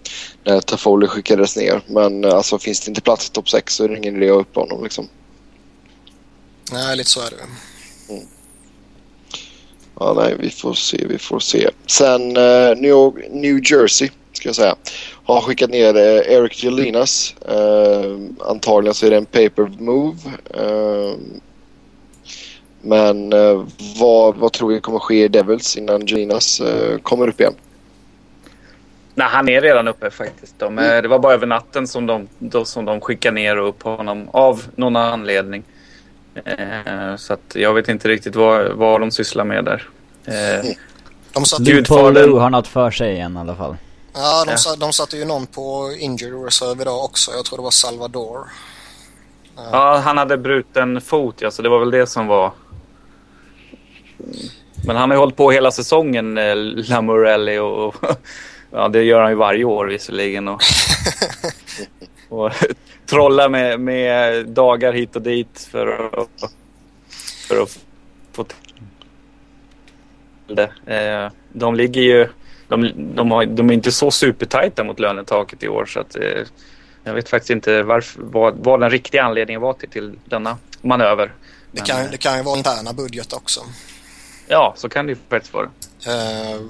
[0.43, 1.81] när Toffoli skickades ner.
[1.87, 4.29] Men eh, alltså finns det inte plats i topp 6 så är det ingen idé
[4.29, 5.07] att ha upp honom liksom.
[6.71, 8.21] Nej, lite så är det ju.
[9.99, 11.69] Ja nej vi får se, vi får se.
[11.85, 14.75] Sen eh, New, New Jersey ska jag säga
[15.27, 17.35] har skickat ner eh, Eric Gelinas.
[17.47, 20.17] Eh, antagligen så är det en paper move.
[20.53, 21.15] Eh,
[22.87, 23.63] men eh,
[23.99, 27.53] vad, vad tror vi kommer ske i Devils innan Gelinas eh, kommer upp igen?
[29.15, 30.59] Nej, han är redan uppe faktiskt.
[30.59, 33.69] De, eh, Det var bara över natten som de, då, som de skickade ner och
[33.69, 35.63] upp honom av någon anledning.
[36.45, 39.89] Eh, så att jag vet inte riktigt vad, vad de sysslar med där.
[40.25, 40.65] Eh,
[41.33, 42.13] De satte, Gud, Luke fadern.
[42.29, 43.75] Paul har något för sig igen i alla fall.
[44.13, 44.57] ja, de, Ja.
[44.57, 47.31] sa- de satte ju någon på injury reserve idag också.
[47.31, 48.39] Jag tror det var Salvador.
[49.71, 52.51] ja, han hade bruten fot, ja, så det var väl det som var...
[54.85, 57.95] Men han har ju hållit på hela säsongen, eh, Lamorelli, och, och
[58.71, 60.47] ja, det gör han ju varje år visserligen.
[60.47, 60.61] Och,
[62.29, 62.51] och
[63.05, 66.51] trollar med, med dagar hit och dit för att,
[67.47, 67.79] för att
[68.31, 68.55] få till
[70.47, 70.71] det.
[70.85, 72.27] Eh, de ligger ju...
[72.67, 76.43] De, de, har, de är inte så supertajta mot lönetaket i år så att eh,
[77.03, 81.33] jag vet faktiskt inte varför, vad, vad den riktiga anledningen var till, till denna manöver.
[81.71, 83.61] Det kan, det kan ju vara interna budget också.
[84.47, 85.69] Ja, så kan det ju faktiskt vara.
[86.05, 86.61] Eh,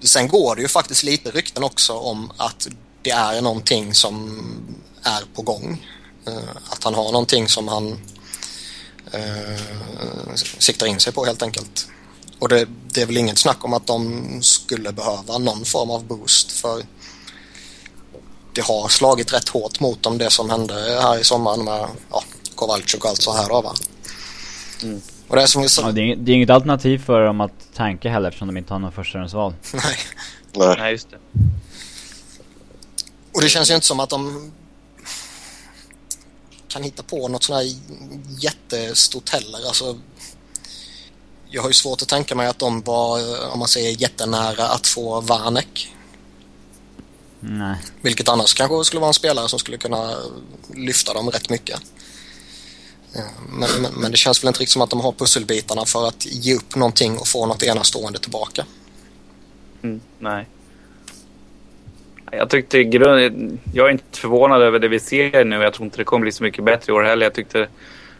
[0.00, 2.68] sen går det ju faktiskt lite rykten också om att
[3.02, 4.42] det är någonting som
[5.02, 5.86] är på gång.
[6.26, 8.00] Eh, att han har någonting som han
[9.12, 11.88] eh, siktar in sig på helt enkelt.
[12.38, 16.04] Och det, det är väl inget snack om att de skulle behöva någon form av
[16.04, 16.82] boost för
[18.52, 22.22] det har slagit rätt hårt mot dem det som hände här i sommaren med ja,
[22.54, 23.74] Kowalczyk och allt så här då va.
[24.82, 25.02] Mm.
[25.28, 25.82] Och det är som vi sa...
[25.82, 28.56] Ja, det, är, inget- det är inget alternativ för dem att tanka heller eftersom de
[28.56, 29.54] inte har någon förstahandsval.
[29.72, 29.96] Nej.
[30.52, 30.76] Nej.
[30.78, 31.18] Nej, just det.
[33.34, 34.52] Och det känns ju inte som att de
[36.68, 37.72] kan hitta på något sånt här
[38.38, 39.66] jättestort heller.
[39.66, 39.98] Alltså,
[41.48, 43.20] jag har ju svårt att tänka mig att de var,
[43.52, 45.94] om man säger jättenära att få Vanek.
[47.40, 47.76] Nej.
[48.02, 50.14] Vilket annars kanske skulle vara en spelare som skulle kunna
[50.74, 51.80] lyfta dem rätt mycket.
[53.16, 56.08] Eh, men, men, men det känns väl inte riktigt som att de har pusselbitarna för
[56.08, 58.64] att ge upp någonting och få något enastående tillbaka.
[59.82, 60.46] Mm, nej.
[62.30, 63.58] Jag tyckte grund...
[63.72, 65.56] Jag är inte förvånad över det vi ser nu.
[65.56, 67.26] Jag tror inte det kommer bli så mycket bättre i år heller.
[67.26, 67.68] Jag tyckte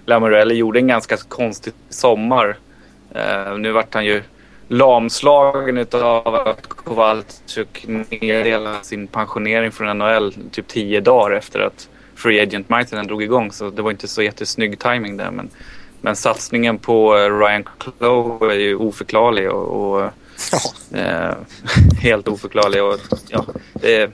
[0.06, 2.56] Lamorelli gjorde en ganska konstig sommar.
[3.16, 4.22] Uh, nu vart han ju
[4.68, 12.40] lamslagen utav att Kowalczyk meddelade sin pensionering från NHL typ tio dagar efter att Free
[12.40, 13.52] Agent-marknaden drog igång.
[13.52, 15.30] Så det var inte så jättesnygg timing där.
[15.30, 15.50] Men,
[16.00, 20.10] men satsningen på eh, Ryan Clough är ju oförklarlig och, och
[20.52, 20.58] Ja,
[20.92, 21.34] Eh,
[22.02, 22.84] helt oförklarlig.
[22.84, 22.98] Och,
[23.28, 24.10] ja, det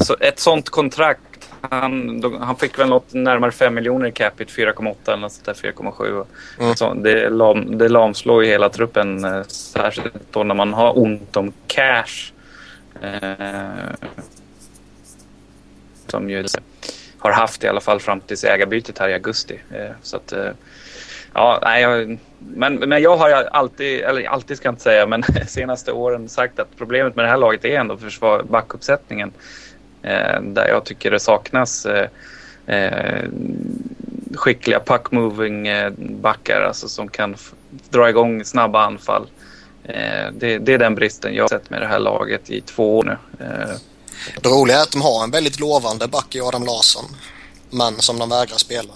[0.00, 1.20] så ett sånt kontrakt
[1.60, 5.72] han, han fick väl något närmare 5 miljoner i capita, 4,8 eller något sånt där,
[5.72, 6.24] 4,7.
[6.60, 6.76] Mm.
[6.76, 11.36] Så det, lam, det lamslår ju hela truppen, eh, särskilt då när man har ont
[11.36, 12.32] om cash.
[13.02, 14.08] Eh,
[16.06, 16.44] som ju
[17.30, 19.60] har haft i alla fall fram tills ägarbytet här i augusti.
[19.74, 20.50] Eh, så att, eh,
[21.32, 25.22] ja, nej, jag, men, men jag har alltid, eller alltid ska jag inte säga, men
[25.46, 29.32] senaste åren sagt att problemet med det här laget är ändå försvar, backuppsättningen.
[30.02, 31.86] Eh, där jag tycker det saknas
[32.66, 33.24] eh,
[34.34, 37.36] skickliga puckmoving backar alltså, som kan
[37.90, 39.26] dra igång snabba anfall.
[39.84, 42.98] Eh, det, det är den bristen jag har sett med det här laget i två
[42.98, 43.16] år nu.
[44.42, 47.04] Det roliga är att de har en väldigt lovande back i Adam Larsson.
[47.70, 48.92] Men som de vägrar spela.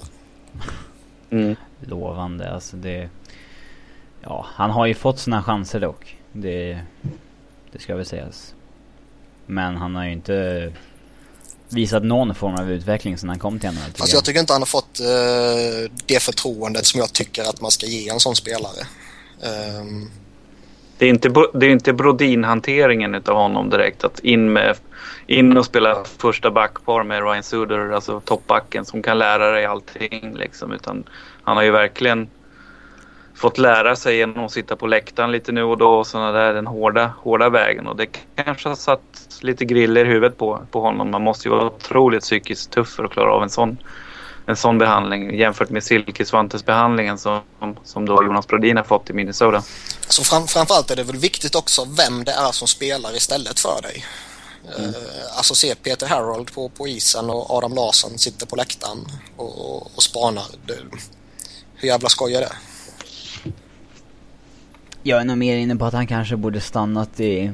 [1.30, 1.56] mm.
[1.80, 3.08] Lovande, alltså det...
[4.22, 6.16] Ja, han har ju fått sina chanser dock.
[6.32, 6.80] Det...
[7.72, 8.54] Det ska väl sägas.
[9.46, 10.72] Men han har ju inte
[11.68, 14.52] visat någon form av utveckling sedan han kom till NHL tycker Fast jag tycker inte
[14.52, 18.36] han har fått eh, det förtroendet som jag tycker att man ska ge en sån
[18.36, 18.86] spelare.
[19.42, 20.10] Ehm,
[21.00, 24.04] det är inte, det är inte Brodin-hanteringen av honom direkt.
[24.04, 24.76] Att in, med,
[25.26, 30.34] in och spela första backpar med Ryan Suder, alltså toppbacken som kan lära dig allting.
[30.34, 30.72] Liksom.
[30.72, 31.04] Utan
[31.42, 32.28] han har ju verkligen
[33.34, 36.54] fått lära sig genom att sitta på läktaren lite nu och då och sådana där,
[36.54, 37.86] den hårda, hårda vägen.
[37.86, 41.10] Och det kanske har satt lite griller i huvudet på, på honom.
[41.10, 43.78] Man måste ju vara otroligt psykiskt tuff för att klara av en sån,
[44.50, 47.40] en sån behandling jämfört med Silkesvantes behandlingen som,
[47.84, 49.62] som då Jonas Brodin har fått i Minnesota.
[50.08, 53.82] så fram, framförallt är det väl viktigt också vem det är som spelar istället för
[53.82, 54.04] dig.
[54.78, 58.98] Eh, alltså se Peter Harold på, på isen och Adam Larsson sitter på läktaren
[59.36, 60.44] och, och, och spanar.
[60.66, 60.74] Det,
[61.74, 62.52] hur jävla skoj är det?
[65.02, 67.52] Jag är nog mer inne på att han kanske borde stannat i,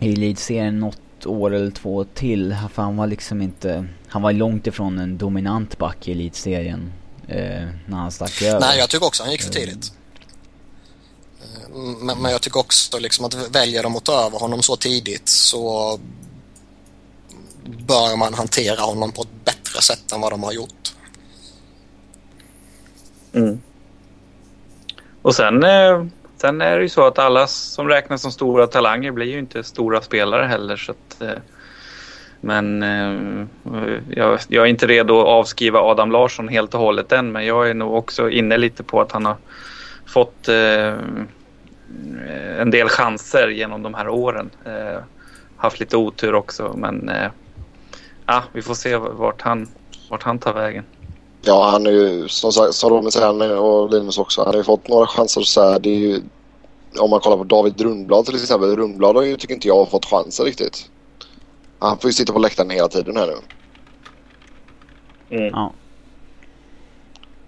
[0.00, 2.56] i elitserien något år eller två till.
[2.74, 3.88] För han var liksom inte...
[4.16, 6.92] Han var långt ifrån en dominant back i elitserien.
[7.28, 8.60] Eh, när han stack över.
[8.60, 9.92] Nej, jag tycker också han gick för tidigt.
[11.40, 14.76] Eh, Men, men jag tycker också liksom att väljer de att ta över honom så
[14.76, 15.98] tidigt så
[17.64, 20.94] bör man hantera honom på ett bättre sätt än vad de har gjort.
[23.32, 23.60] Mm.
[25.22, 29.12] Och sen, eh, sen är det ju så att alla som räknas som stora talanger
[29.12, 30.76] blir ju inte stora spelare heller.
[30.76, 31.38] Så att, eh,
[32.40, 33.46] men eh,
[34.10, 37.32] jag, jag är inte redo att avskriva Adam Larsson helt och hållet än.
[37.32, 39.36] Men jag är nog också inne lite på att han har
[40.06, 40.94] fått eh,
[42.58, 44.50] en del chanser genom de här åren.
[44.64, 45.00] Eh,
[45.56, 47.30] haft lite otur också men eh,
[48.26, 49.68] ja, vi får se vart han,
[50.10, 50.84] vart han tar vägen.
[51.42, 54.40] Ja, han är ju som, sagt, som Robin säger och Linus också.
[54.40, 55.78] Han har ju fått några chanser så här.
[55.78, 56.20] Det är ju,
[56.98, 58.76] om man kollar på David Rundblad till exempel.
[58.76, 60.90] Rundblad har ju, tycker inte jag, fått chanser riktigt.
[61.86, 63.36] Han får ju sitta på läktaren hela tiden här nu.
[65.36, 65.50] Mm.
[65.54, 65.72] Ja.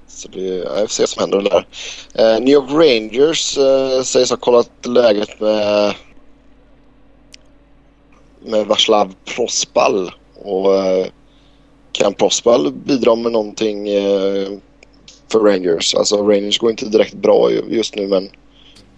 [0.07, 1.67] Så det är, vad som händer där.
[2.15, 5.95] Eh, New York Rangers eh, sägs ha kollat läget med
[8.41, 10.11] med Vaslav Prospal.
[10.35, 11.07] Och eh,
[11.93, 14.49] kan Prospal bidra med någonting eh,
[15.33, 15.95] för Rangers?
[15.95, 18.31] Alltså Rangers går inte direkt bra ju- just nu men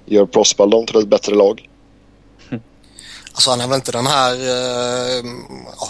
[0.06, 1.69] gör Prospal dem till ett bättre lag?
[3.40, 5.24] Alltså han är väl inte den här, eh,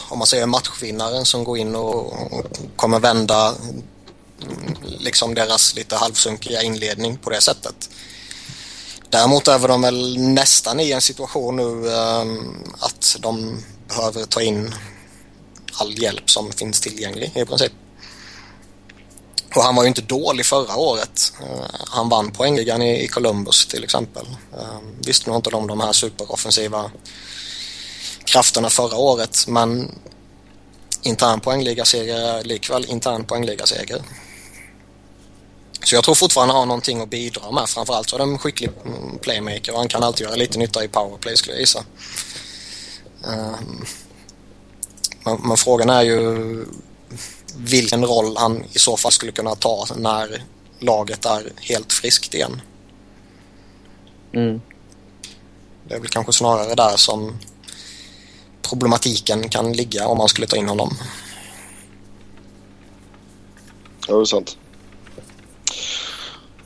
[0.08, 2.12] om man säger matchvinnaren som går in och,
[2.76, 3.54] kommer vända
[4.42, 7.90] mm, liksom deras lite halvsunkiga inledning på det sättet.
[9.08, 12.24] Däremot är de väl nästan i en situation nu eh,
[12.78, 14.74] att de behöver ta in
[15.72, 17.72] all hjälp som finns tillgänglig i princip.
[19.54, 21.32] Och han var ju inte dålig förra året.
[21.40, 24.26] Eh, Han vann poängligan i i Columbus till exempel.
[24.52, 26.90] Eh, Visst nu har inte de de här superoffensiva
[28.32, 29.98] krafterna förra året men
[31.02, 34.02] intern poängligaseger är likväl intern poängligaseger.
[35.84, 37.68] Så jag tror fortfarande han har någonting att bidra med.
[37.68, 38.70] Framförallt så är han en skicklig
[39.20, 41.84] playmaker och han kan alltid göra lite nytta i powerplay skulle jag gissa.
[43.28, 43.84] Ehm,
[45.24, 46.66] Men, men frågan är ju
[47.56, 50.44] vilken roll han i så fall skulle kunna ta när
[50.78, 52.62] laget är helt friskt igen.
[54.32, 54.60] Mm.
[55.88, 57.38] Det är väl kanske snarare där som
[58.62, 60.90] problematiken kan ligga om man skulle ta in honom.
[64.08, 64.56] Ja, det är sant.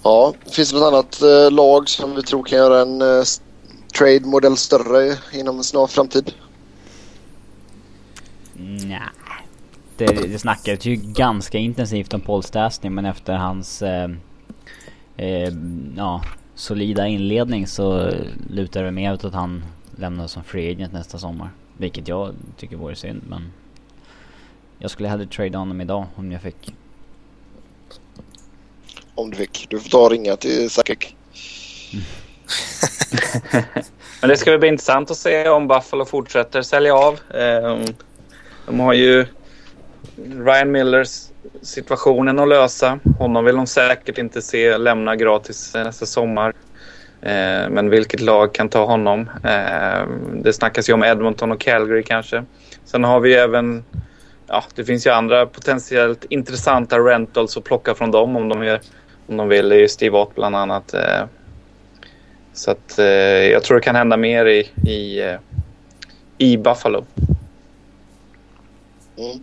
[0.03, 3.25] Ja, finns det något annat eh, lag som vi tror kan göra en eh,
[3.99, 6.33] trade-modell större inom en snar framtid?
[8.87, 9.01] Nej.
[9.97, 14.11] Det, det snackades ju ganska intensivt om Paul Stastny men efter hans eh,
[15.17, 15.53] eh,
[15.97, 16.23] ja,
[16.55, 18.11] solida inledning så
[18.51, 19.65] lutar det mer åt att han
[19.97, 21.51] lämnar som free agent nästa sommar.
[21.77, 23.53] Vilket jag tycker vore synd men...
[24.79, 26.75] jag skulle hellre trade honom idag om jag fick.
[29.15, 29.67] Om du fick.
[29.71, 31.17] Du får ta och ringa till Sakek.
[34.21, 37.21] Men det ska väl bli intressant att se om Buffalo fortsätter sälja av.
[37.35, 37.85] Ehm,
[38.67, 39.27] de har ju
[40.17, 41.29] Ryan Millers
[41.63, 42.99] situationen att lösa.
[43.19, 46.55] Honom vill de säkert inte se lämna gratis nästa sommar.
[47.25, 49.31] Eh, men vilket lag kan ta honom?
[49.45, 52.45] Eh, det snackas ju om Edmonton och Calgary kanske.
[52.85, 53.85] Sen har vi även
[54.47, 58.81] ja, det finns ju andra potentiellt intressanta rentals att plocka från dem om de, gör,
[59.27, 59.69] om de vill.
[59.69, 60.95] Det är ju Steve Ott bland annat.
[60.95, 61.25] Eh,
[62.53, 62.95] så att
[63.53, 64.61] jag tror det kan hända mer i,
[64.91, 65.37] i,
[66.39, 67.05] i Buffalo.
[69.19, 69.43] Mm.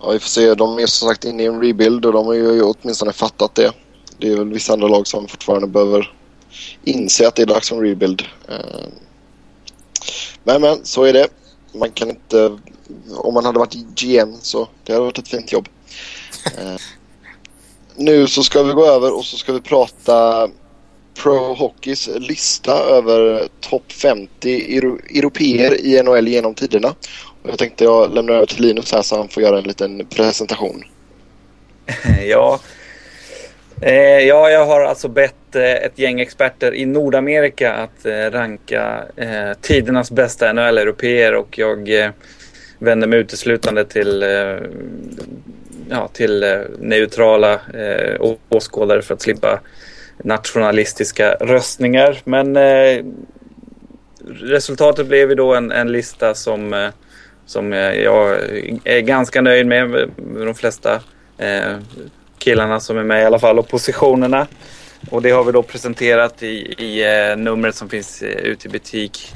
[0.00, 0.54] Ja, vi får se.
[0.54, 3.72] De är som sagt inne i en rebuild och de har ju åtminstone fattat det.
[4.18, 6.12] Det är väl vissa andra lag som fortfarande behöver
[6.84, 8.22] inse att det är dags för en rebuild.
[8.48, 8.86] Eh,
[10.44, 11.28] men men, så är det.
[11.74, 12.58] Man kan inte
[13.16, 15.68] om man hade varit GM så det hade varit ett fint jobb.
[16.58, 16.76] Eh,
[17.96, 20.48] nu så ska vi gå över och så ska vi prata
[21.14, 26.88] Pro Hockeys lista över topp 50 euro europeer i NHL genom tiderna.
[27.42, 30.06] Och jag tänkte jag lämnar över till Linus här så han får göra en liten
[30.06, 30.84] presentation.
[32.28, 32.60] ja.
[33.84, 39.04] Eh, ja, jag har alltså bett eh, ett gäng experter i Nordamerika att eh, ranka
[39.16, 42.10] eh, tidernas bästa NHL-européer och jag eh,
[42.78, 44.56] vänder mig uteslutande till, eh,
[45.90, 49.60] ja, till eh, neutrala eh, åskådare för att slippa
[50.24, 52.18] nationalistiska röstningar.
[52.24, 53.04] Men eh,
[54.28, 56.88] resultatet blev ju då en, en lista som, eh,
[57.46, 58.38] som eh, jag
[58.84, 59.90] är ganska nöjd med.
[59.90, 60.10] med
[60.46, 61.00] de flesta
[62.42, 64.46] killarna som är med i alla fall och positionerna.
[65.10, 68.70] Och det har vi då presenterat i, i eh, numret som finns eh, ute i
[68.70, 69.32] butik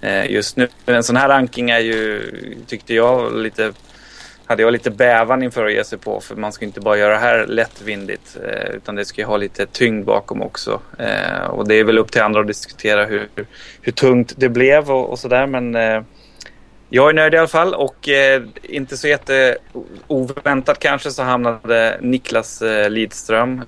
[0.00, 0.68] Eh, just nu.
[0.86, 2.22] En sån här ranking är ju,
[2.66, 3.72] tyckte jag, lite
[4.44, 7.12] hade jag lite bävan inför att ge sig på för man ska inte bara göra
[7.12, 10.80] det här lättvindigt eh, utan det ska ju ha lite tyngd bakom också.
[10.98, 13.28] Eh, och det är väl upp till andra att diskutera hur,
[13.82, 16.02] hur tungt det blev och, och sådär men eh,
[16.88, 18.08] jag är nöjd i alla fall och
[18.62, 19.58] inte så jätte
[20.06, 23.64] oväntat kanske så hamnade Niklas Lidström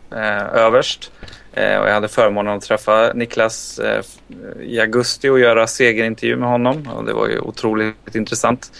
[0.54, 1.12] överst.
[1.52, 4.04] Eh, och jag hade förmånen att träffa Niklas eh,
[4.60, 6.88] i augusti och göra segerintervju med honom.
[6.94, 8.72] Och det var ju otroligt intressant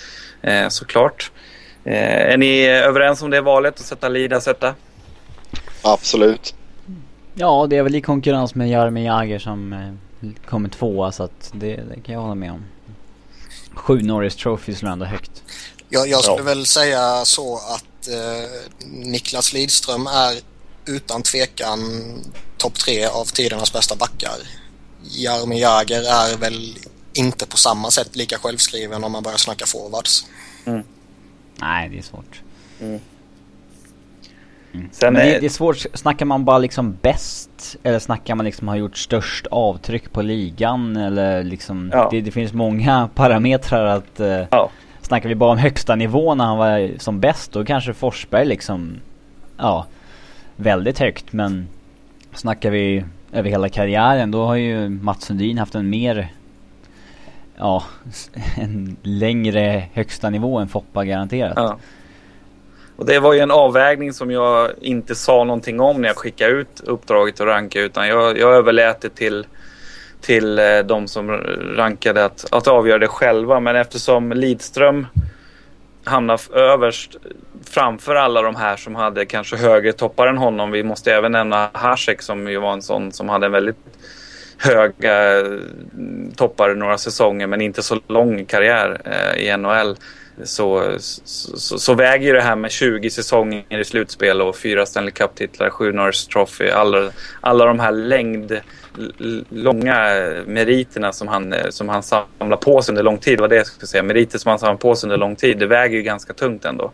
[0.43, 1.31] eh, såklart.
[1.85, 4.75] Är ni överens om det valet att sätta Lida sätta?
[5.83, 6.55] Absolut.
[7.35, 9.75] Ja, det är väl i konkurrens med Jaromir Jagr som
[10.47, 12.65] kommer tvåa så att det, det, kan jag hålla med om.
[13.81, 15.43] Sju Norris Trophies ändå högt.
[15.89, 16.43] Jag, jag skulle ja.
[16.43, 18.51] väl säga så att eh,
[18.87, 20.35] Niklas Lidström är
[20.87, 21.81] utan tvekan
[22.57, 24.37] topp tre av tidernas bästa backar.
[25.03, 26.79] Jaromir Jagr är väl
[27.13, 30.27] inte på samma sätt lika självskriven om man börjar snacka forwards.
[30.65, 30.83] Mm.
[31.57, 32.41] Nej, det är svårt.
[32.81, 33.01] Mm.
[34.75, 34.89] Mm.
[34.93, 35.25] Sen är...
[35.25, 37.77] Det, det, är svårt, snackar man bara liksom bäst?
[37.83, 40.97] Eller snackar man liksom har gjort störst avtryck på ligan?
[40.97, 42.09] Eller liksom, ja.
[42.11, 44.21] det, det, finns många parametrar att...
[44.21, 44.71] Uh, ja.
[45.03, 49.01] Snackar vi bara om högsta nivå när han var som bäst, då kanske Forsberg liksom...
[49.57, 49.87] Ja,
[50.57, 51.69] väldigt högt men
[52.33, 56.29] Snackar vi över hela karriären då har ju Mats Sundin haft en mer
[57.57, 57.83] Ja,
[58.57, 61.53] en längre högsta nivå än Foppa garanterat.
[61.57, 61.79] Ja.
[63.01, 66.53] Och det var ju en avvägning som jag inte sa någonting om när jag skickade
[66.53, 69.47] ut uppdraget att ranka utan jag, jag överlät det till,
[70.21, 71.31] till eh, de som
[71.77, 73.61] rankade att, att avgöra det själva.
[73.61, 75.07] Men eftersom Lidström
[76.05, 77.17] hamnar överst
[77.65, 80.71] framför alla de här som hade kanske högre toppar än honom.
[80.71, 83.79] Vi måste även nämna Hasek som ju var en sån som hade en väldigt
[84.59, 85.47] höga eh,
[86.37, 89.97] toppar några säsonger men inte så lång karriär eh, i NHL.
[90.45, 95.11] Så, så, så, väger ju det här med 20 säsonger i slutspel och fyra Stanley
[95.11, 98.61] Cup-titlar, sju Norris Trophy, alla, alla de här längd
[99.49, 99.95] långa
[100.47, 103.41] meriterna som han, som han samlar på sig under lång tid.
[103.41, 104.03] Vad det jag skulle säga.
[104.03, 105.59] Meriter som han samlar på sig under lång tid.
[105.59, 106.93] Det väger ju ganska tungt ändå.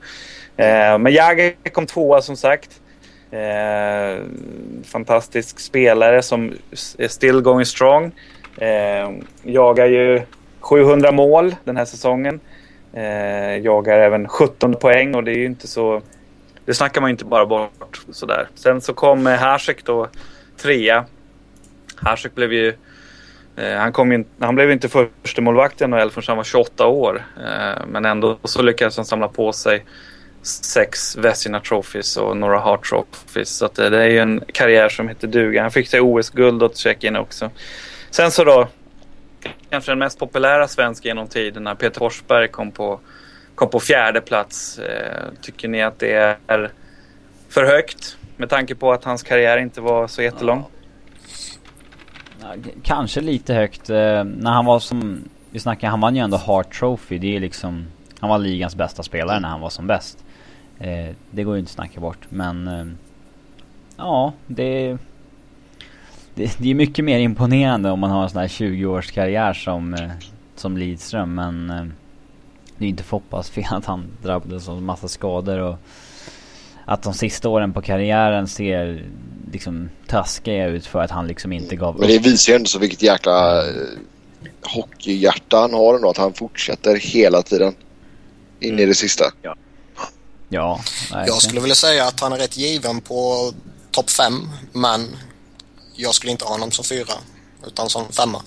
[0.56, 2.80] Eh, men Jagr kom tvåa som sagt.
[3.30, 4.24] Eh,
[4.84, 6.52] fantastisk spelare som
[6.98, 8.12] är still going strong.
[8.56, 9.10] Eh,
[9.42, 10.22] jagar ju
[10.60, 12.40] 700 mål den här säsongen.
[12.96, 16.02] Eh, jagar även 17 poäng och det är ju inte så...
[16.64, 18.48] Det snackar man ju inte bara bort sådär.
[18.54, 20.08] Sen så kom eh, Hasek då
[20.56, 21.04] trea
[21.96, 22.74] Hasek blev ju...
[23.56, 26.86] Eh, han, kom in, han blev inte första målvakt i NHL förrän han var 28
[26.86, 27.26] år.
[27.36, 29.84] Eh, men ändå så lyckades han samla på sig
[30.42, 33.56] sex Vesina Trophies och några Hart Trophies.
[33.56, 35.62] Så att, eh, det är ju en karriär som heter duga.
[35.62, 37.50] Han fick sig OS-guld åt Tjeckien också.
[38.10, 38.68] Sen så då,
[39.70, 43.00] kanske den mest populära svenska genom tiderna, Peter Forsberg kom på
[43.54, 44.78] kom på fjärde plats.
[44.78, 46.12] Eh, tycker ni att det
[46.46, 46.70] är
[47.48, 50.64] för högt med tanke på att hans karriär inte var så jättelång?
[52.42, 53.90] Ja, kanske lite högt.
[53.90, 55.28] Eh, när han var som...
[55.50, 57.18] Vi snackar, han vann ju ändå Hart Trophy.
[57.18, 57.86] Det är liksom...
[58.20, 60.24] Han var ligans bästa spelare när han var som bäst.
[60.78, 62.68] Eh, det går ju inte att snacka bort men...
[62.68, 62.86] Eh,
[63.96, 64.96] ja, det...
[66.36, 69.52] Det, det är mycket mer imponerande om man har en sån här 20 års karriär
[69.52, 70.10] som, eh,
[70.56, 71.70] som Lidström men...
[71.70, 71.84] Eh,
[72.78, 75.76] det är inte Foppas fel att han drabbades av massa skador och...
[76.84, 79.04] Att de sista åren på karriären ser
[79.52, 82.78] liksom taskiga ut för att han liksom inte gav Men det visar ju ändå så
[82.78, 83.74] vilket jäkla eh,
[84.62, 86.10] hockeyhjärta han har ändå.
[86.10, 87.74] Att han fortsätter hela tiden.
[88.60, 89.24] In i det sista.
[90.48, 90.80] Ja,
[91.10, 91.26] verkligen.
[91.26, 93.52] Jag skulle vilja säga att han är rätt given på
[93.90, 95.16] topp fem, men
[95.96, 97.14] jag skulle inte ha honom som fyra,
[97.66, 98.42] utan som femma.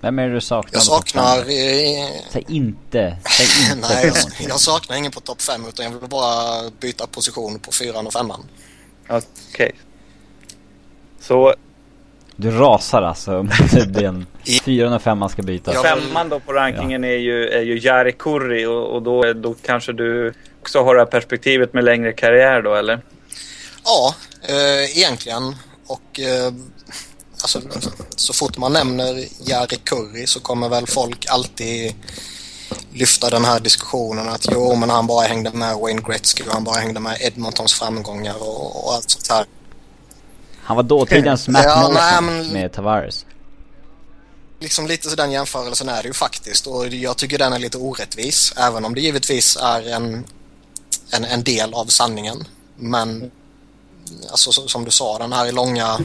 [0.00, 0.72] Vem är det du saknar?
[0.72, 1.38] Jag saknar...
[1.38, 4.12] Eh, Säg inte, säg inte nej,
[4.48, 8.12] jag, saknar ingen på topp fem, utan jag vill bara byta position på fyran och
[8.12, 8.40] femman.
[9.08, 9.72] Okej.
[11.20, 11.54] Så
[12.36, 14.26] Du rasar alltså mot den
[14.64, 15.74] fyran och femman ska bytas.
[15.74, 15.82] Ja.
[15.82, 19.92] femman då på rankingen är ju, är ju Jari Kurri och, och då, då kanske
[19.92, 23.00] du också har det här perspektivet med längre karriär då eller?
[23.84, 25.56] Ja, eh, egentligen.
[25.86, 26.52] Och eh,
[27.42, 27.60] alltså,
[28.16, 31.94] så fort man nämner Jari Kurri så kommer väl folk alltid
[32.92, 36.64] lyfta den här diskussionen att jo, men han bara hängde med Wayne Gretzky och han
[36.64, 39.46] bara hängde med Edmontons framgångar och, och allt sånt här.
[40.62, 43.26] Han var dåtidens Matt Ja, nej, men- med Tavares.
[44.60, 47.78] Liksom lite så den jämförelsen är det ju faktiskt och jag tycker den är lite
[47.78, 50.24] orättvis även om det givetvis är en,
[51.10, 52.44] en, en del av sanningen.
[52.76, 53.30] Men
[54.30, 55.98] alltså så- som du sa, den här långa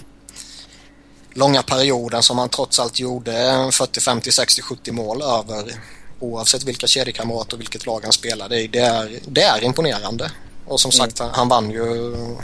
[1.34, 3.32] långa perioden som han trots allt gjorde
[3.72, 5.72] 40, 50, 60, 70 mål över
[6.20, 8.68] oavsett vilka kedjekamrater och vilket lag han spelade i.
[8.68, 10.32] Det är, det är imponerande.
[10.68, 11.86] Och som sagt, han- han vann ju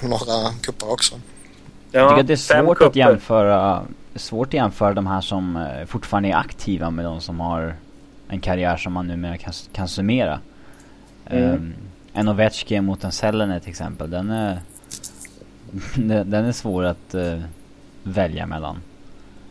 [0.04, 1.16] några kuppar också.
[1.92, 3.86] Jag tycker att det är svårt att jämföra
[4.16, 7.76] Svårt att jämföra de här som eh, fortfarande är aktiva med de som har
[8.30, 10.40] en karriär som man numera kan, kan summera.
[11.26, 11.44] Mm.
[11.54, 11.74] Ehm,
[12.14, 14.62] en Ovechkin mot en Selene till exempel, den är
[16.26, 17.42] den är svår att eh,
[18.04, 18.82] välja mellan.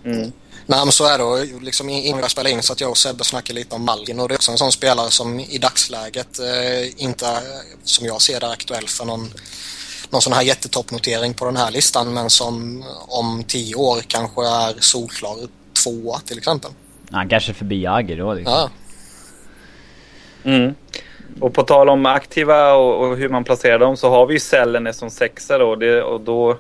[0.05, 0.33] Mm.
[0.67, 2.99] Nej men så är det och liksom innan jag spelade in så att jag och
[2.99, 6.39] Sebbe snackade lite om Malgin och det är också en sån spelare som i dagsläget
[6.39, 7.27] eh, inte
[7.83, 9.29] som jag ser det aktuell för någon,
[10.11, 14.81] någon sån här jättetoppnotering på den här listan men som om tio år kanske är
[14.81, 15.37] solklar
[15.83, 16.71] tvåa till exempel.
[17.11, 18.55] Han kanske är förbi Jagr då liksom.
[18.55, 18.71] Ja,
[20.45, 20.75] Mm.
[21.41, 24.41] Och på tal om aktiva och, och hur man placerar dem så har vi ju
[24.41, 25.75] Sellene som sexa då.
[25.75, 26.59] Det, och då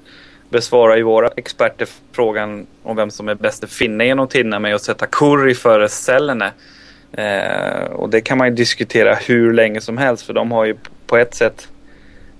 [0.48, 4.82] besvarar ju våra experter frågan om vem som är bäste finne genom tiderna med att
[4.82, 6.52] sätta Curry före Sellene.
[7.12, 10.76] Eh, och det kan man ju diskutera hur länge som helst för de har ju
[11.06, 11.68] på ett sätt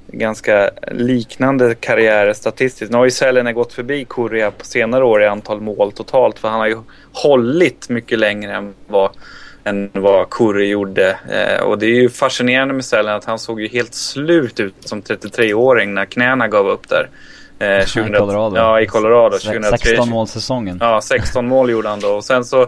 [0.07, 2.93] ganska liknande karriärer statistiskt.
[2.93, 6.49] Nu har ju Sellene gått förbi Curry på senare år i antal mål totalt för
[6.49, 6.79] han har ju
[7.13, 9.11] hållit mycket längre än vad
[9.65, 11.19] än vad Curry gjorde.
[11.31, 14.75] Eh, och det är ju fascinerande med Sellen att han såg ju helt slut ut
[14.81, 17.09] som 33-åring när knäna gav upp där.
[17.59, 18.57] Eh, 2000 Colorado.
[18.57, 19.39] Ja, i Colorado.
[19.39, 19.79] Se- 2003.
[19.79, 20.79] 16 målsäsongen.
[20.81, 22.09] Ja, 16 mål gjorde han då.
[22.09, 22.67] Och sen så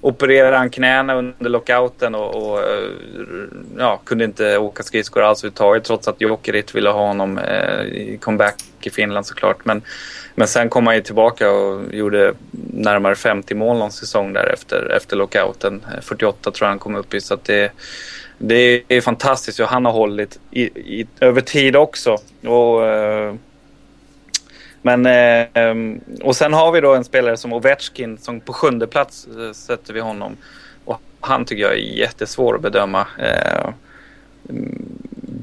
[0.00, 2.88] opererade han knäna under lockouten och, och eh,
[3.78, 8.18] ja, kunde inte åka skridskor alls överhuvudtaget trots att Jokerit ville ha honom eh, i
[8.20, 9.64] comeback i Finland såklart.
[9.64, 9.82] Men,
[10.38, 12.34] men sen kom han ju tillbaka och gjorde
[12.72, 14.46] närmare 50 mål någon säsong där
[14.96, 15.86] efter, lockouten.
[16.02, 17.20] 48 tror jag han kom upp i.
[17.20, 17.72] Så att det,
[18.38, 20.62] det är fantastiskt hur han har hållit i,
[21.00, 22.18] i, över tid också.
[22.46, 23.34] Och, eh,
[24.82, 25.74] men, eh,
[26.22, 29.94] och sen har vi då en spelare som Ovechkin som på sjunde plats eh, sätter
[29.94, 30.36] vi honom.
[30.84, 33.06] Och han tycker jag är jättesvår att bedöma.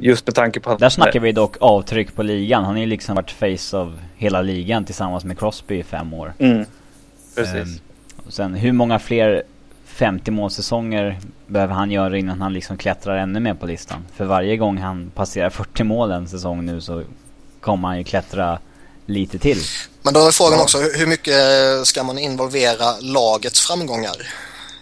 [0.04, 0.80] Just med tanke på att...
[0.80, 2.64] Där snackar vi dock avtryck på ligan.
[2.64, 6.34] Han har ju liksom varit face av hela ligan tillsammans med Crosby i fem år.
[6.40, 6.66] Mm,
[7.36, 7.82] precis.
[8.26, 9.44] Och sen hur många fler
[9.86, 14.06] 50 målsäsonger behöver han göra innan han liksom klättrar ännu mer på listan?
[14.16, 17.04] För varje gång han passerar 40 mål en säsong nu så
[17.62, 18.60] kommer han ju klättra
[19.06, 19.60] lite till.
[20.02, 21.36] men då är frågan också hur mycket
[21.88, 24.16] ska man involvera lagets framgångar?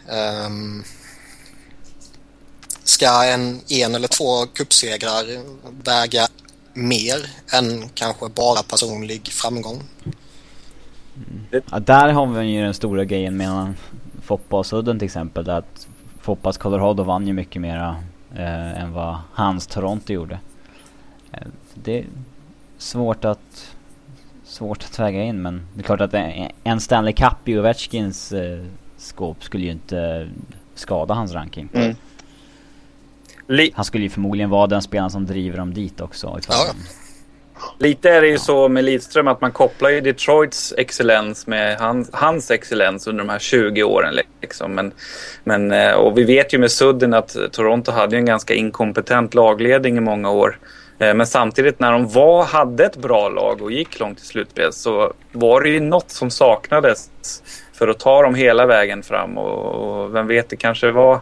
[0.09, 0.83] Ehm,
[2.91, 5.25] ska en, en eller två cupsegrar
[5.83, 6.27] väga
[6.73, 7.15] mer
[7.53, 9.83] än kanske bara personlig framgång?
[11.71, 13.75] Ja, där har vi ju den stora grejen mellan
[14.21, 15.45] Foppa och Sudden till exempel.
[15.45, 15.87] Där att
[16.21, 17.95] Foppas Colorado vann ju mycket mera
[18.35, 20.39] eh, än vad hans Toronto gjorde.
[21.31, 22.05] Eh, det är
[22.77, 23.73] svårt att
[24.45, 28.31] svårt att väga in men det är klart att en- en Stanley Cup i Ovechkins
[28.31, 28.65] eh,
[28.97, 30.29] skåp skulle ju inte
[30.75, 31.69] skada hans ranking.
[31.73, 31.95] Mm.
[33.47, 36.39] Li Han skulle ju förmodligen vara den spelaren som driver dem dit också.
[36.49, 36.73] Ja, ja.
[37.79, 42.09] Lite är det ju så med Lidström att man kopplar ju Detroits excellens med hans,
[42.13, 44.13] hans excellens under de här 20 åren.
[44.41, 44.75] Liksom.
[44.75, 44.91] Men,
[45.43, 49.33] men, eh, och vi vet ju med Sudden att Toronto hade ju en ganska inkompetent
[49.33, 50.59] lagledning i många år.
[50.99, 54.73] Eh, Men samtidigt när de var, hade ett bra lag och gick långt i slutspel
[54.73, 57.09] så var det ju något som saknades
[57.73, 59.37] för att ta dem hela vägen fram.
[59.37, 61.19] Och, och vem vet, det kanske var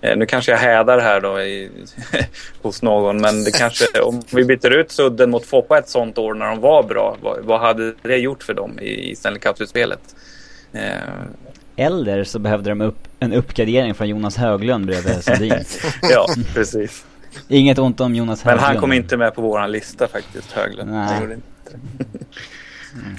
[0.00, 1.70] Nu kanske jag hädar här då i,
[2.62, 6.34] hos någon, men det kanske, om vi byter ut Sudden mot Foppa ett sånt år
[6.34, 10.00] när de var bra, vad, vad hade det gjort för dem i, i Stanley Cup-slutspelet?
[10.72, 10.82] Eh,
[11.76, 15.54] Eller så behövde de upp, en uppgradering från Jonas Höglund bredvid Sundin.
[16.02, 17.04] ja, precis.
[17.48, 18.66] Inget ont om Jonas Men Höglund.
[18.72, 20.90] han kom inte med på våran lista faktiskt, Höglund.
[20.90, 21.36] Nej.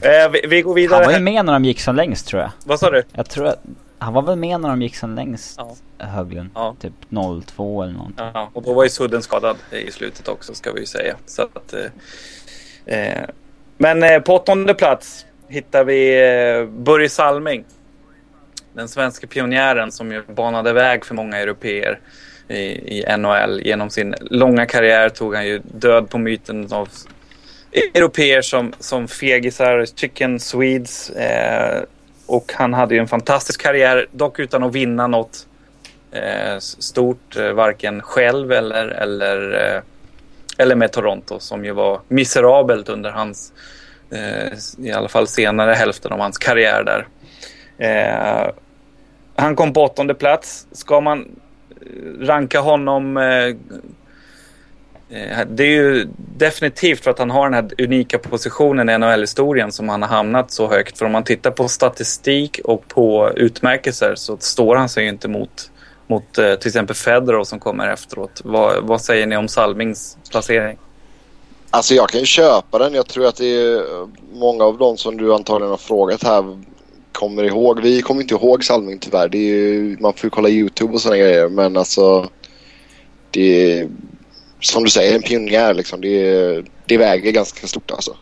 [0.01, 0.23] Det.
[0.23, 0.95] eh, vi, vi går vidare.
[1.03, 2.51] Han var ju med när de gick som längst tror jag.
[2.65, 3.03] Vad sa du?
[3.13, 3.63] Jag tror att
[3.99, 5.75] han var väl med när de gick som längst, Ja.
[6.05, 6.49] Höglund.
[6.55, 6.75] Ja.
[6.79, 6.93] Typ
[7.45, 8.25] 02 eller någonting.
[8.33, 11.15] Ja, och då var ju Sudden skadad i slutet också ska vi ju säga.
[11.25, 13.23] Så att, eh, eh,
[13.77, 16.29] men eh, på åttonde plats hittar vi
[16.59, 17.63] eh, Börje Salming.
[18.73, 21.99] Den svenska pionjären som ju banade väg för många europeer
[22.47, 23.61] i, i NHL.
[23.63, 26.89] Genom sin långa karriär tog han ju död på myten av
[27.93, 31.09] europeer som, som fegisar, chicken swedes.
[31.09, 31.83] Eh,
[32.29, 35.47] och han hade ju en fantastisk karriär, dock utan att vinna något
[36.11, 39.81] eh, stort, eh, varken själv eller, eller, eh,
[40.57, 43.53] eller med Toronto som ju var miserabelt under hans,
[44.11, 47.07] eh, i alla fall senare hälften av hans karriär där.
[47.77, 48.51] Eh,
[49.35, 50.67] han kom på åttonde plats.
[50.71, 53.55] Ska man eh, ranka honom Eh,
[55.09, 56.07] Eh, det är ju
[56.37, 60.51] definitivt för att han har den här unika positionen i NHL-historien som han har hamnat
[60.51, 60.97] så högt.
[60.97, 65.27] För om man tittar på statistik och på utmärkelser så står han sig ju inte
[65.27, 65.71] mot,
[66.07, 68.41] mot eh, till exempel Federer som kommer efteråt.
[68.43, 70.77] Vad, vad säger ni om Salmings placering?
[71.69, 72.93] Alltså jag kan ju köpa den.
[72.93, 76.63] Jag tror att det är eh, många av de som du antagligen har frågat här
[77.11, 77.81] kommer ihåg.
[77.81, 79.29] Vi kommer inte ihåg Salming tyvärr.
[79.29, 81.49] Det är ju, man får ju kolla YouTube och sådana grejer.
[81.49, 82.29] Men alltså
[83.31, 83.89] det är
[84.61, 86.01] som du säger en pionjär liksom.
[86.01, 88.17] Det, det väger ganska stort alltså.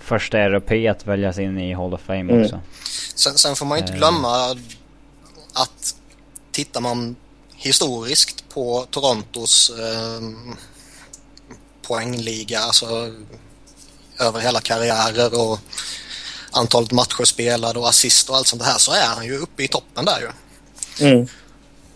[0.00, 2.42] Första europé att väljas in i Hall of Fame Mm.
[2.42, 2.60] också.
[3.14, 3.98] Sen, sen får man ju inte Eh.
[3.98, 4.50] glömma
[5.52, 5.94] att
[6.52, 7.16] tittar man
[7.54, 10.22] historiskt på Torontos eh,
[11.82, 12.86] poängliga, alltså
[14.20, 15.58] över hela karriärer och
[16.50, 19.68] antalet matcher spelade och assist och allt sånt här så är han ju uppe i
[19.68, 20.28] toppen där ju.
[21.06, 21.26] Mm.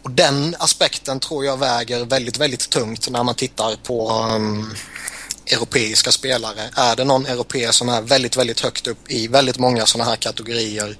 [0.06, 4.74] Och den aspekten tror jag väger väldigt, väldigt tungt när man tittar på um,
[5.52, 6.60] europeiska spelare.
[6.76, 10.16] Är det någon europé som är väldigt, väldigt högt upp i väldigt många sådana här
[10.16, 10.96] kategorier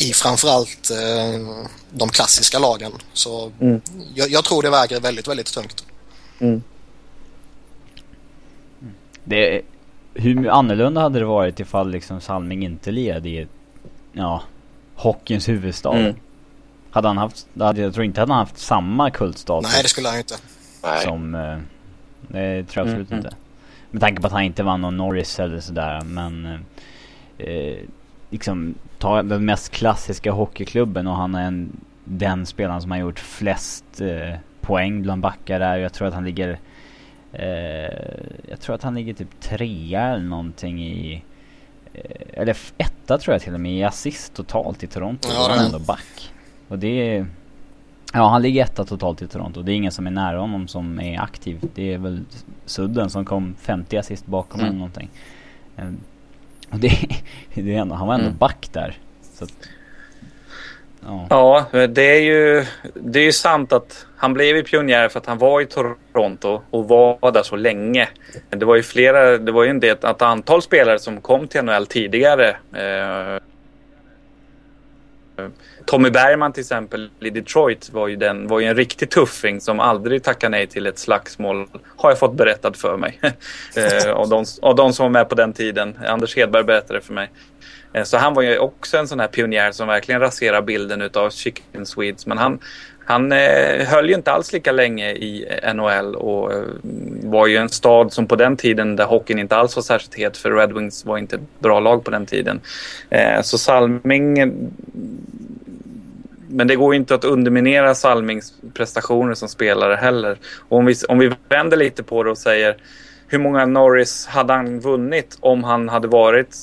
[0.00, 3.80] i framförallt eh, de klassiska lagen så Mm.
[4.14, 5.84] jag, jag tror det väger väldigt, väldigt tungt.
[6.38, 6.62] Mm.
[9.24, 9.62] Det,
[10.14, 13.46] hur annorlunda hade det varit ifall liksom Salming inte led i,
[14.12, 14.42] ja,
[14.94, 15.98] hockeyns huvudstad?
[15.98, 16.14] Mm.
[16.98, 20.08] Hade han haft, hade, jag tror inte att han haft samma kultstatus Nej, det skulle
[20.08, 20.34] han inte.
[20.82, 21.02] Nej.
[21.04, 21.58] som, eh,
[22.28, 23.36] det tror jag absolut Mm, inte.
[23.90, 26.46] Med tanke på att han inte vann någon Norris eller sådär men
[27.38, 27.76] eh,
[28.30, 33.18] liksom ta den mest klassiska hockeyklubben och han är en, den spelaren som har gjort
[33.18, 35.76] flest eh, poäng bland backar där.
[35.76, 36.58] Jag tror att han ligger
[37.32, 37.44] eh,
[38.48, 41.24] Jag tror att han ligger typ trea eller någonting i
[41.94, 42.00] eh,
[42.32, 45.28] Eller etta tror jag till och med i assist totalt i Toronto.
[45.34, 46.32] Ja, han är- ändå back.
[46.68, 47.26] Och det är
[48.12, 49.62] Ja han ligger etta totalt i Toronto.
[49.62, 51.60] Det är ingen som är nära honom som är aktiv.
[51.74, 52.20] Det är väl
[52.66, 54.68] Sudden som kom 50 assist bakom Mm.
[54.68, 55.10] eller någonting.
[55.76, 55.88] Eh,
[56.72, 56.88] Och det,
[57.54, 58.38] det är ändå, han var ändå Mm.
[58.38, 58.98] back där.
[59.32, 59.52] Så att,
[61.06, 61.26] ja.
[61.72, 62.64] Ja, det är, ju,
[62.94, 66.60] det är ju sant att han blev ju pionjär för att han var i Toronto
[66.70, 68.08] och var där så länge.
[68.50, 71.62] Det var ju flera, det var ju en del, ett antal spelare som kom till
[71.62, 72.48] NHL tidigare.
[72.72, 73.42] Eh,
[75.88, 79.80] Tommy Bergman till exempel i Detroit var ju, den, var ju en riktig tuffing som
[79.80, 81.66] aldrig tackade nej till ett slagsmål.
[81.96, 83.20] Har jag fått berättat för mig.
[83.76, 85.98] eh, av, de, av de som var med på den tiden.
[86.06, 87.30] Anders Hedberg berättade för mig.
[87.92, 91.30] Eh, Så han var ju också en sån här pionjär som verkligen raserar bilden av
[91.30, 92.26] Chicken Swedes.
[92.26, 92.58] Men han,
[93.04, 96.62] han eh, höll ju inte alls lika länge i eh, NHL och eh,
[97.22, 100.36] var ju en stad som på den tiden där hockeyn inte alls var särskilt het
[100.36, 102.60] för Red Wings var inte ett bra lag på den tiden.
[103.10, 104.48] Eh, så Salming eh,
[106.48, 110.38] men det går ju inte att underminera Salmings prestationer som spelare heller.
[110.68, 112.76] Och om, vi, om vi vänder lite på det och säger
[113.26, 116.56] hur många Norris hade han vunnit om han hade varit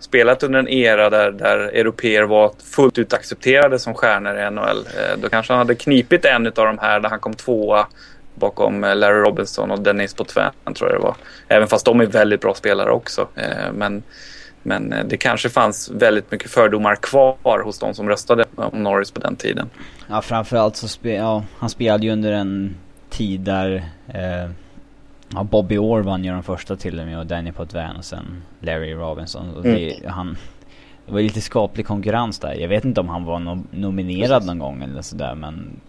[0.00, 4.78] spelat under en era där, där europeer var fullt ut accepterade som stjärnor i NHL.
[4.78, 7.86] Eh, då kanske han hade knipit en av de här där han kom tvåa
[8.34, 11.16] bakom eh, Larry Robinson och Dennis Potvin tror jag det var.
[11.48, 13.28] Även fast de är väldigt bra spelare också.
[13.34, 14.02] Eh, men,
[14.62, 19.20] men det kanske fanns väldigt mycket fördomar kvar hos de som röstade om Norris på
[19.20, 19.70] den tiden.
[20.08, 22.74] Ja framförallt så spe, ja, han spelade ju under en
[23.10, 24.50] tid där eh,
[25.34, 28.42] ja, Bobby Orr vann ju de första till och med och Danny Potvin och sen
[28.60, 29.54] Larry Robinson.
[29.54, 30.12] Och det, mm.
[30.12, 30.36] han,
[31.06, 32.54] det var lite skaplig konkurrens där.
[32.54, 34.46] Jag vet inte om han var no nominerad Precis.
[34.46, 35.80] någon gång eller sådär men...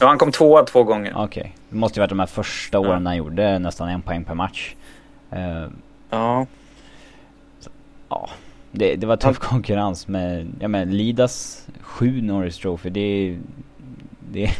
[0.00, 1.12] Ja han kom tvåa två gånger.
[1.16, 1.40] Okej.
[1.40, 1.52] Okay.
[1.68, 3.08] Det måste ju varit de här första åren ja.
[3.08, 4.74] han gjorde nästan en poäng per match.
[5.32, 5.68] Uh,
[6.10, 6.46] ja.
[8.08, 8.30] Ja.
[8.70, 9.50] Det, det var tuff han...
[9.50, 13.38] konkurrens med, ja men Lidas sju Norris Trophy det,
[14.32, 14.50] det,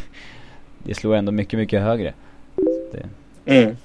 [0.79, 2.15] det slår ändå mycket, mycket högre.
[2.93, 3.09] Det.
[3.45, 3.77] Mm.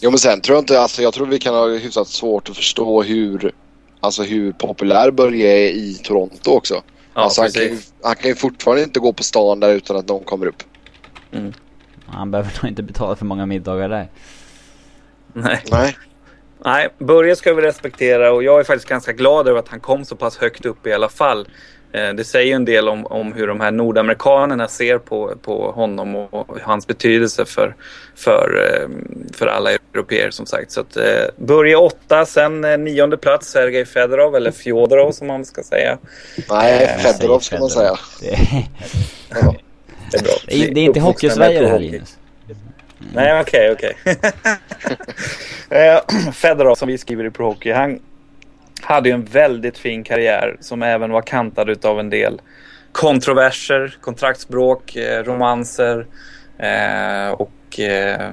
[0.00, 2.56] Jo men sen tror jag inte, alltså jag tror vi kan ha hyfsat svårt att
[2.56, 3.52] förstå hur,
[4.00, 6.74] alltså hur populär Börje är i Toronto också.
[7.14, 9.96] Ja, alltså han kan, ju, han kan ju fortfarande inte gå på stan där utan
[9.96, 10.62] att någon kommer upp.
[11.32, 11.52] Mm.
[12.06, 14.08] Han behöver nog inte betala för många middagar där.
[15.32, 15.62] Nej.
[15.70, 15.96] Nej.
[16.64, 20.04] Nej, Börje ska vi respektera och jag är faktiskt ganska glad över att han kom
[20.04, 21.48] så pass högt upp i alla fall.
[21.92, 26.16] Eh, det säger en del om, om hur de här nordamerikanerna ser på, på honom
[26.16, 27.76] och hans betydelse för,
[28.16, 28.88] för, eh,
[29.32, 30.72] för alla europeer som sagt.
[30.72, 31.04] Så att, eh,
[31.36, 35.98] börja åtta, sen nionde plats Sergej Fedorov, eller Fjodorov som man ska säga.
[36.50, 37.98] Nej, Fedorov ska man säga.
[38.20, 38.28] Det
[39.38, 39.54] är, ja.
[40.10, 40.32] det är, bra.
[40.46, 42.16] Det är, det är inte Hockeysverige det här Linus.
[42.98, 44.20] Nej, okej, okay, okej.
[45.70, 46.32] Eh, okay.
[46.32, 48.00] Fedorov som vi skriver i Pro Hockey, han
[48.80, 52.40] hade ju en väldigt fin karriär som även var kantad av en del
[52.92, 56.06] kontroverser, kontraktsbråk, eh, romanser
[56.58, 58.30] eh, och eh,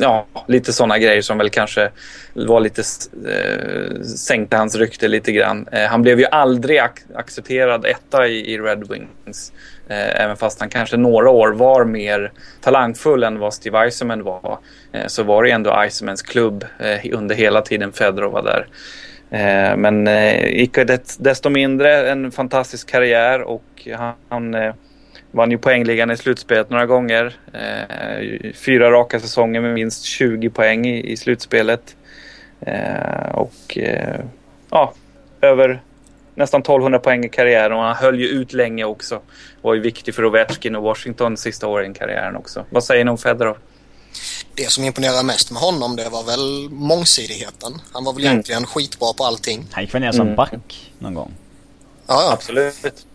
[0.00, 1.90] ja, lite sådana grejer som väl kanske
[2.34, 2.82] var lite
[3.28, 5.68] eh, sänkte hans rykte lite grann.
[5.72, 9.52] Eh, han blev ju aldrig ac accepterad etta i, i Red Wings.
[9.88, 14.58] Eh, även fast han kanske några år var mer talangfull än vad Steve Eisenman var.
[14.92, 18.66] Eh, så var det ändå Eisenmans klubb eh, under hela tiden Fedorov var där.
[19.30, 24.74] Eh, men eh, icke desto mindre en fantastisk karriär och han, han eh,
[25.30, 27.34] vann ju poängligan i slutspelet några gånger.
[27.52, 31.96] Eh, fyra raka säsonger med minst 20 poäng i, i slutspelet.
[32.60, 34.20] Eh, och eh,
[34.70, 34.92] ja,
[35.40, 35.80] över
[36.34, 39.20] nästan 1200 poäng i karriären och han höll ju ut länge också.
[39.62, 42.64] Var ju viktig för Ovechkin och Washington sista åren i karriären också.
[42.70, 43.56] Vad säger ni om Fedorov?
[44.54, 47.80] det som imponerade mest med honom det var väl mångsidigheten.
[47.92, 48.32] Han var väl mm.
[48.32, 49.66] egentligen skitbra på allting.
[49.72, 50.36] Han gick väl ner som mm.
[50.36, 51.34] back någon gång?
[52.06, 52.32] Ja, ja.
[52.32, 53.06] absolut.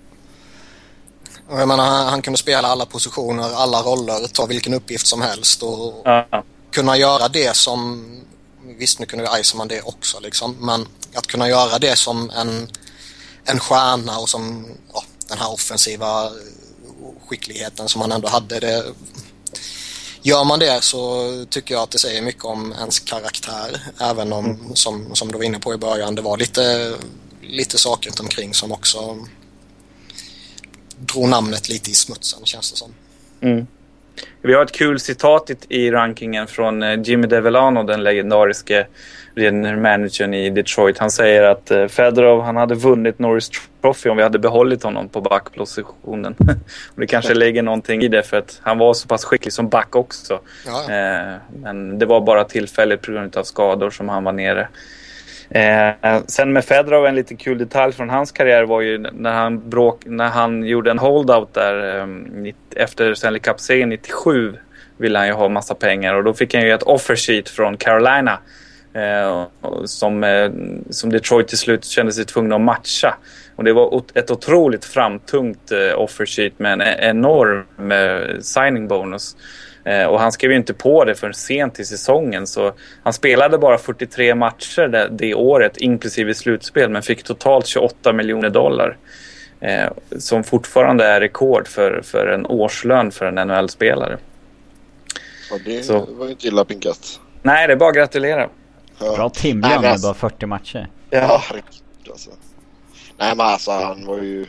[1.49, 5.21] Och jag menar, han, han, kunde spela alla positioner, alla roller, ta vilken uppgift som
[5.21, 6.43] helst och ja.
[6.71, 8.05] kunna göra det som...
[8.77, 12.67] Visst, nu kunde ju Iceman det också liksom, men att kunna göra det som en,
[13.45, 16.31] en stjärna och som ja, den här offensiva
[17.27, 18.83] skickligheten som han ändå hade, det
[20.21, 23.81] Gör man det så tycker jag att det säger mycket om ens karaktär.
[23.99, 24.75] Även om, mm.
[24.75, 26.95] som, som du var inne på i början, det var lite,
[27.41, 29.17] lite saker runt omkring som också
[30.99, 32.93] drog namnet lite i smutsen känns det som.
[33.41, 33.67] Mm.
[34.41, 38.87] Vi har ett kul citat i rankingen från eh, Jimmy DeVelano, den legendariske
[39.77, 40.97] managern i Detroit.
[40.97, 43.49] Han säger att eh, Fedorov han hade vunnit Norris
[43.81, 46.35] Trophy om vi hade behållit honom på backpositionen.
[46.93, 49.69] och det kanske lägger någonting i det för att han var så pass skicklig som
[49.69, 50.39] back också.
[50.65, 50.93] Ja.
[50.93, 54.67] Eh, men det var bara tillfälligt på grund av skador som han var nere.
[55.49, 59.69] Eh, sen med Fedorov, en liten kul detalj från hans karriär var ju när han,
[59.69, 64.53] bråk, när han gjorde en holdout där eh, efter Stanley Cup-segern 97
[64.97, 67.77] ville han ju ha massa pengar och då fick han ju ett offer sheet från
[67.77, 68.39] Carolina
[68.93, 69.47] eh,
[69.85, 70.51] som, eh,
[70.89, 73.15] som Detroit till slut kände sig tvungna att matcha.
[73.55, 78.87] Och det var ett otroligt framtungt eh, offer sheet med en e-, enorm eh, signing
[78.87, 79.35] bonus.
[79.89, 82.73] Eh, och han skrev ju inte på det förrän sent i säsongen så
[83.03, 88.49] han spelade bara 43 matcher det, det året inklusive slutspel men fick totalt 28 miljoner
[88.49, 88.97] dollar.
[89.59, 94.17] Eh, som fortfarande är rekord för, för en årslön för en NHL-spelare.
[95.51, 96.05] Ja, det så.
[96.09, 97.19] var ju inte illa pinkat.
[97.41, 98.49] Nej, det är bara att gratulera.
[98.99, 99.15] Ja.
[99.15, 100.87] Bra timlön med bara 40 matcher.
[101.09, 101.43] Ja,
[102.09, 102.29] alltså.
[103.17, 104.45] Nej men alltså han var ju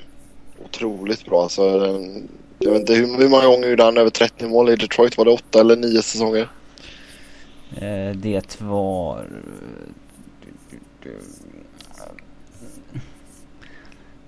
[0.64, 1.42] otroligt bra.
[1.42, 1.98] Alltså,
[2.62, 5.18] jag vet inte hur, hur många gånger gjorde han över 30 mål i Detroit?
[5.18, 6.48] Var det åtta eller nio säsonger?
[7.80, 9.24] Eh, det var...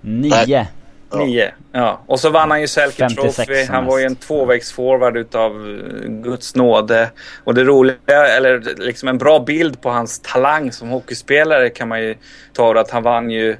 [0.01, 0.29] Nio.
[0.47, 0.67] Nej.
[1.15, 1.51] Nio.
[1.71, 2.01] Ja.
[2.05, 3.65] Och så vann han ju Selke 56 Trophy.
[3.65, 7.11] Han var ju en tvåvägsforward utav eh, Guds nåde.
[7.43, 12.01] Och det roliga, eller liksom en bra bild på hans talang som hockeyspelare kan man
[12.01, 12.15] ju
[12.53, 13.57] ta av att han vann ju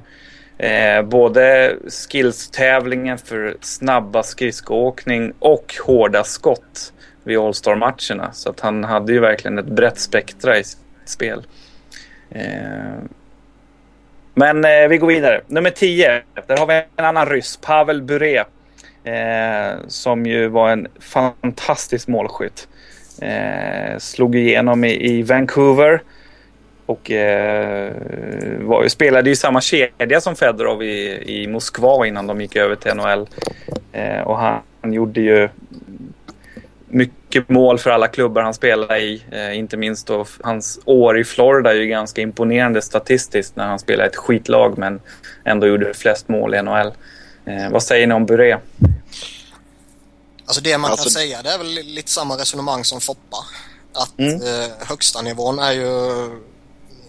[0.58, 6.92] eh, både skills-tävlingen för snabba skridskoåkning och hårda skott
[7.24, 8.32] vid All-Star-matcherna.
[8.32, 11.46] Så att han hade ju verkligen ett brett spektra i sitt spel.
[12.30, 12.42] Eh,
[14.34, 15.40] men eh, vi går vidare.
[15.46, 16.22] Nummer 10.
[16.46, 18.44] Där har vi en annan ryss, Pavel Bure.
[19.04, 22.68] Eh, som ju var en fantastisk målskytt.
[23.22, 26.02] Eh, slog igenom i, i Vancouver.
[26.86, 27.92] Och eh,
[28.60, 32.76] var, ju- spelade i samma kedja som Fedorov i, i Moskva innan de gick över
[32.76, 33.28] till NHL.
[33.92, 35.48] Eh, och han, han gjorde ju
[36.88, 39.22] mycket mål för alla klubbar han spelade i.
[39.30, 43.78] Eh, inte minst då hans år i Florida är ju ganska imponerande statistiskt när han
[43.78, 45.00] spelade ett skitlag men
[45.44, 46.92] ändå gjorde flest mål i NHL.
[47.46, 48.58] Eh, vad säger ni om Bure?
[50.46, 53.36] Alltså det man Alltså- kan säga det är väl lite samma resonemang som Foppa.
[53.92, 54.34] Att Mm.
[54.34, 55.90] eh, högsta nivån är ju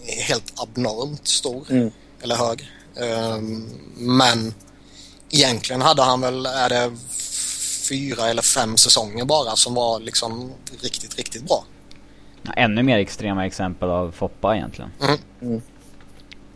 [0.07, 1.65] helt abnormt stor.
[1.69, 1.91] Mm.
[2.21, 2.71] Eller hög.
[3.01, 4.53] Ehm, men
[5.29, 6.91] egentligen hade han väl, är det
[7.89, 10.51] fyra eller fem säsonger bara som var liksom
[10.81, 11.65] riktigt, riktigt bra.
[12.57, 14.91] Ännu mer extrema exempel av Foppa egentligen.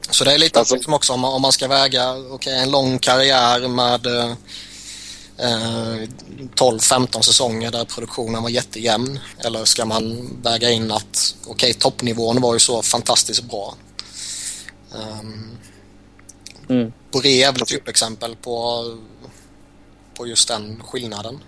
[0.09, 2.71] Så det är lite Alltså- liksom också om man, om man ska väga okej, en
[2.71, 4.33] lång karriär med eh,
[5.39, 9.19] 12-15 säsonger där produktionen var jättejämn.
[9.45, 13.75] Eller ska man väga in att okej, toppnivån var ju så fantastiskt bra.
[14.95, 15.49] Um,
[16.69, 16.93] Mm.
[17.11, 18.83] Boré är väl ett typexempel på,
[20.17, 21.43] på just den skillnaden.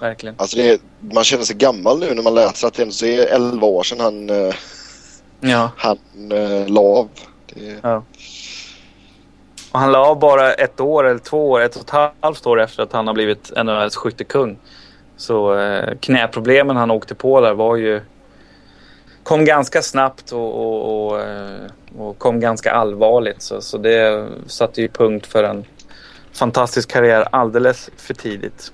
[0.00, 0.34] Verkligen.
[0.38, 3.66] Alltså det är, man känner sig gammal nu när man läser att det är 11
[3.66, 4.54] år sedan han, eh,
[5.40, 5.70] Ja.
[5.76, 5.98] han
[6.32, 7.08] eh, la av.
[7.54, 8.04] Det är, ja.
[9.72, 12.60] Och han la av bara ett år eller två år, ett och ett halvt år
[12.60, 14.58] efter att han har blivit NHLs skyttekung.
[15.16, 18.00] Så eh, knäproblemen han åkte på där var ju...
[19.22, 21.60] Kom ganska snabbt och, och, och, eh,
[21.98, 23.42] och kom ganska allvarligt.
[23.42, 25.64] Så, så det satte ju punkt för en
[26.32, 28.72] fantastisk karriär alldeles för tidigt.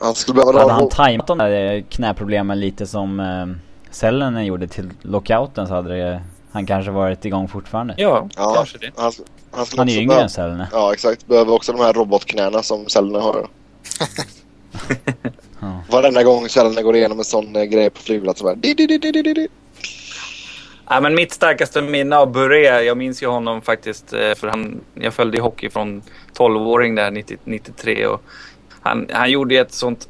[0.00, 3.46] han skulle behöva Hade han tajmat de där knäproblemen lite som eh,
[3.90, 6.22] Sellenen gjorde till lockouten så hade det,
[6.58, 7.94] han kanske varit igång fortfarande.
[7.96, 8.54] Ja, Ja.
[8.54, 8.90] kanske det.
[8.96, 9.12] Han,
[9.50, 10.66] han Han är ju yngre än Sellenen.
[10.72, 11.26] Ja exakt.
[11.26, 13.46] Behöver också de här robotknäna som Sellner har.
[15.60, 15.80] Ja.
[15.90, 18.54] Varenda gång Sellner går igenom en sån eh, grej på flygplatsen bara...
[18.54, 19.48] Di, di, di, di, di, di.
[20.88, 24.80] Ja, men mitt starkaste minne av Bure, jag minns ju honom faktiskt eh, för han,
[24.94, 26.02] jag följde hockey från
[26.36, 28.22] 12-åring där 90, 93 och
[28.80, 30.08] han, han gjorde ett sånt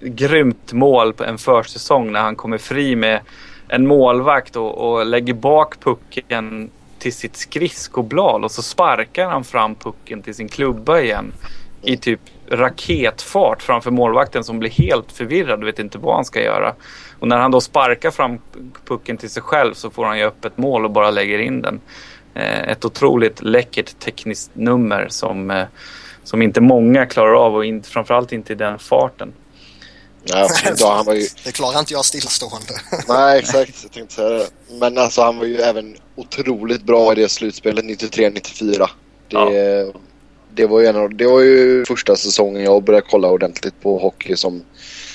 [0.00, 3.20] grymt mål på en försäsong när han kommer fri med
[3.68, 9.74] en målvakt och, och lägger bak pucken till sitt skridskoblad och så sparkar han fram
[9.74, 11.32] pucken till sin klubba igen
[11.82, 16.42] i typ raketfart framför målvakten som blir helt förvirrad och vet inte vad han ska
[16.42, 16.74] göra.
[17.18, 18.38] Och när han då sparkar fram
[18.84, 21.62] pucken till sig själv så får han ju upp ett mål och bara lägger in
[21.62, 21.80] den.
[22.34, 25.66] Eh, ett otroligt läckert tekniskt nummer som, eh,
[26.24, 29.32] som inte många klarar av och in, framförallt inte i den farten.
[30.24, 30.48] Ja,
[30.94, 31.26] han var ju...
[31.44, 32.74] Det klarar inte jag stillstående.
[33.08, 33.78] Nej, exakt.
[33.82, 34.46] Jag tänkte säga det.
[34.80, 38.88] Men alltså han var ju även otroligt bra i det slutspelet 93-94.
[39.28, 39.92] Det,
[40.54, 43.98] det, var ju en av, det var ju första säsongen jag började kolla ordentligt på
[43.98, 44.62] hockey som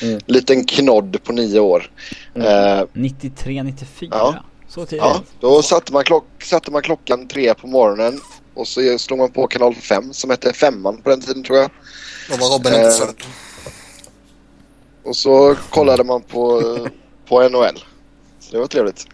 [0.02, 0.20] Mm.
[0.26, 1.92] liten knodd på nio år.
[2.36, 2.78] Mm.
[2.80, 4.10] Eh, 93, 94.
[4.12, 4.36] Ja.
[4.70, 5.04] Så tidigt.
[5.04, 8.20] ja, då satte man, klock, satte man klockan tre på morgonen
[8.54, 11.70] och så slog man på kanal 5 som hette Femman på den tiden tror jag.
[12.30, 13.16] Då var Robin inte Eh, född.
[15.04, 16.62] Och så kollade man på,
[17.26, 17.78] på NHL.
[18.40, 19.08] Så det var trevligt.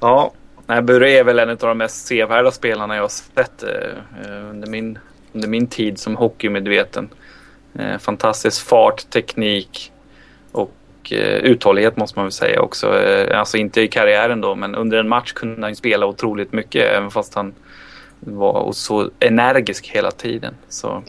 [0.00, 0.32] Ja,
[0.66, 3.70] nej, Bure är väl en av de mest sevärda spelarna jag har sett eh,
[4.24, 4.98] eh, under, min,
[5.32, 7.08] under min tid som hockeymedveten.
[7.74, 9.92] Eh, fantastisk fart, teknik
[10.52, 10.72] och
[11.10, 12.98] eh, uthållighet måste man väl säga också.
[12.98, 16.90] Eh, alltså inte i karriären då, men under en match kunde han spela otroligt mycket
[16.90, 17.54] även fast han
[18.20, 20.54] var så energisk hela tiden.
[20.68, 21.02] Så.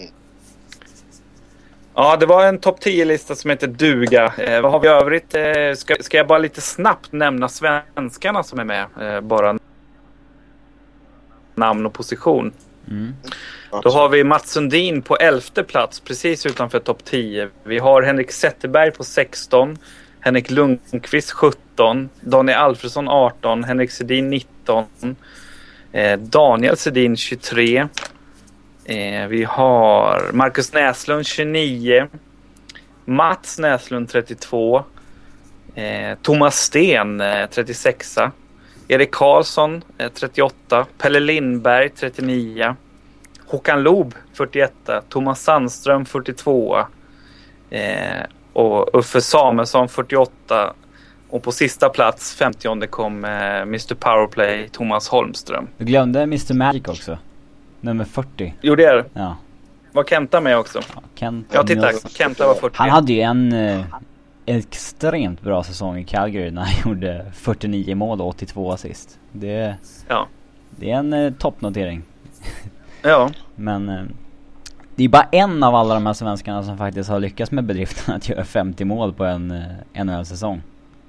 [1.95, 4.33] Ja, det var en topp 10-lista som heter duga.
[4.37, 5.35] Eh, vad har vi övrigt?
[5.35, 8.85] Eh, ska, ska jag bara lite snabbt nämna svenskarna som är med?
[9.01, 9.57] Eh, bara
[11.55, 12.53] namn och position.
[12.89, 13.13] Mm.
[13.83, 17.49] Då har vi Mats Sundin på elfte plats, precis utanför topp 10.
[17.63, 19.77] Vi har Henrik Zetterberg på 16.
[20.19, 22.09] Henrik Lundqvist 17.
[22.21, 23.63] Daniel Alfredsson 18.
[23.63, 24.85] Henrik Sedin 19.
[25.91, 27.87] Eh, Daniel Sedin 23.
[28.86, 32.07] Eh, vi har Marcus Näslund 29.
[33.05, 34.84] Mats Näslund 32.
[35.75, 38.17] Eh, Thomas Sten eh, 36.
[38.88, 40.86] Erik Karlsson eh, 38.
[40.97, 42.75] Pelle Lindberg 39.
[43.45, 44.73] Håkan Loob 41,
[45.09, 46.77] Thomas Sandström 42
[47.69, 48.23] eh,
[48.53, 50.73] och Uffe Samuelsson 48
[51.29, 55.67] och på sista plats, 50 kom eh, Mr Powerplay Thomas Holmström.
[55.77, 57.17] Du glömde Mr Magic också.
[57.84, 58.53] Nummer 40.
[58.61, 59.36] Gjorde jag Ja.
[59.91, 60.79] Var Kenta med också?
[60.95, 61.88] ja Kent Ja, titta.
[61.91, 62.11] Nilsson.
[62.11, 62.75] Kenta var 40.
[62.77, 63.81] Han hade ju en eh,
[64.45, 69.19] extremt bra säsong i Calgary när han gjorde 49 mål och 82 assist.
[69.31, 69.75] Det,
[70.07, 70.27] Ja.
[70.69, 72.03] det är en eh, toppnotering.
[73.05, 73.29] Ja.
[73.55, 74.01] Men eh,
[74.95, 78.15] det är bara en av alla de här svenskarna som faktiskt har lyckats med bedriften
[78.15, 80.61] att göra 50 mål på en eh, NHL-säsong.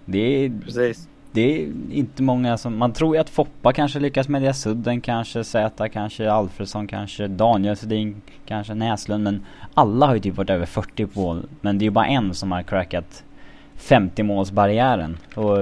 [0.05, 1.09] Det är, Precis.
[1.35, 5.01] Det är inte många som, man tror ju att Foppa kanske lyckas med det, Sudden
[5.01, 10.51] kanske, Zäta kanske, Alfredsson kanske, Daniel Sedin kanske, Näslund men alla har ju typ varit
[10.51, 11.47] över 40 mål.
[11.61, 13.25] Men det är ju bara en som har crackat
[13.77, 15.19] 50 målsbarriären.
[15.35, 15.59] Och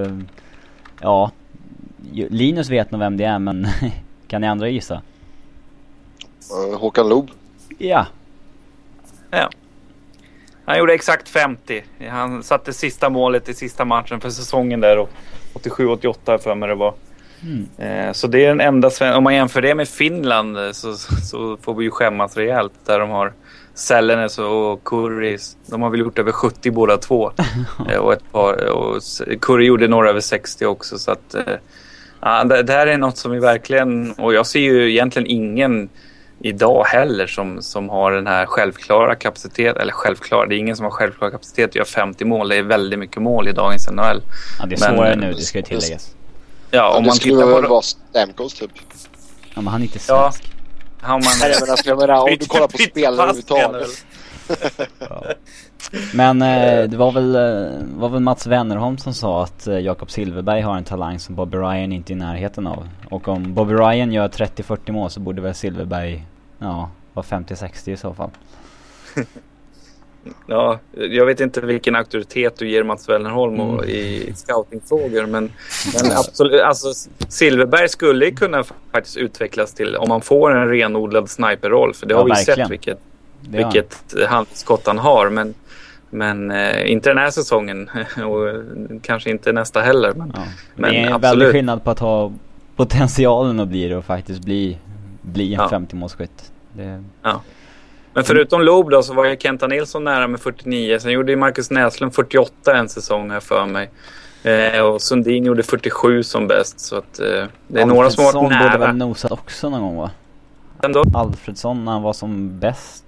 [1.00, 1.30] ja,
[2.12, 3.66] Linus vet nog vem det är men
[4.28, 5.02] kan ni andra gissa?
[6.74, 7.30] Eh, Håkan Loob.
[7.78, 8.06] Ja,
[9.30, 9.50] Ja.
[10.64, 11.84] Han gjorde exakt 50.
[12.10, 14.98] Han satte sista målet i sista matchen för säsongen där.
[14.98, 15.10] och
[15.55, 16.94] 87-88 för mig det var.
[17.42, 18.07] Mm.
[18.07, 20.94] Eh, Så det är den enda sven- Om man jämför det med Finland eh, så,
[21.30, 22.72] så får vi ju skämmas rejält.
[22.86, 23.32] Där de har
[23.74, 25.38] Sellenes och Curry.
[25.66, 27.32] De har väl gjort över 70 båda två.
[27.90, 29.03] Eh, och ett par, och
[29.40, 30.98] Curry gjorde några över 60 också.
[30.98, 31.34] Så att,
[32.20, 34.12] ja, det, det här är något som vi verkligen...
[34.12, 35.88] Och jag ser ju egentligen ingen
[36.43, 39.82] idag heller som, som har den här självklara kapaciteten.
[39.82, 42.49] Eller självklara, det är ingen som har självklar kapacitet att göra 50 mål.
[42.49, 44.22] Det är väldigt mycket mål i dagens NHL.
[44.59, 46.14] ja det är Men- svårare nu, det ska ju tilläggas.
[46.70, 47.68] Ja, om det man skulle tittar väl på...
[47.68, 48.70] vara Stamkos typ.
[49.55, 50.30] Ja men han är inte Ja.
[50.32, 50.53] svensk.
[51.03, 54.05] Om man, Nej men alltså jag menar om du kollar på spelare överhuvudtaget.
[56.14, 60.11] Men eh, det var väl, eh, var väl Mats Wennerholm som sa att eh, Jakob
[60.11, 62.88] Silverberg har en talang som Bobby Ryan inte är i närheten av.
[63.11, 66.26] Och om Bobby Ryan gör 30-40 mål så borde väl Silverberg,
[66.62, 68.30] ja, vara 50-60 i så fall.
[70.46, 75.26] Ja, jag vet inte vilken auktoritet du ger Mats Wellenholm och i scoutingfrågor.
[75.26, 75.52] Men,
[76.02, 81.94] men absolut, alltså, Silverberg skulle kunna faktiskt utvecklas till om man får en renodlad sniperroll.
[81.94, 82.56] För det Ja, har vi verkligen.
[82.58, 82.98] sett vilket,
[83.40, 85.28] vilket handskott han har.
[85.30, 85.54] Men,
[86.10, 88.62] men eh, inte den här säsongen och
[89.02, 90.12] kanske inte nästa heller.
[90.16, 90.42] Men, Ja.
[90.74, 91.32] Men det är en absolut.
[91.32, 92.32] väldig skillnad på att ha
[92.76, 94.78] potentialen att bli det och faktiskt bli,
[95.22, 95.68] bli en Ja.
[95.68, 96.51] 50-målsskytt.
[96.72, 97.04] Det,
[98.14, 100.98] men förutom Loob då så var ju Kenta Nilsson nära med 49.
[100.98, 103.90] Sen gjorde ju Marcus Näslund 48 en säsong här för mig.
[104.42, 106.80] Eh, och Sundin gjorde 47 som bäst.
[106.80, 109.06] Så att, eh, det är några som har varit Alfredsson borde väl nära.
[109.08, 110.10] nosat också någon gång va?
[110.82, 111.04] Ändå.
[111.14, 113.04] Alfredsson när han var som bäst.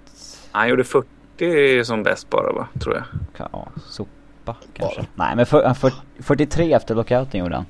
[0.50, 3.04] Han gjorde 40 som bäst bara va, tror jag.
[3.52, 5.06] Ja, sopa kanske.
[5.14, 5.92] Nej men för, för,
[6.22, 7.66] 43 efter lockouten gjorde han.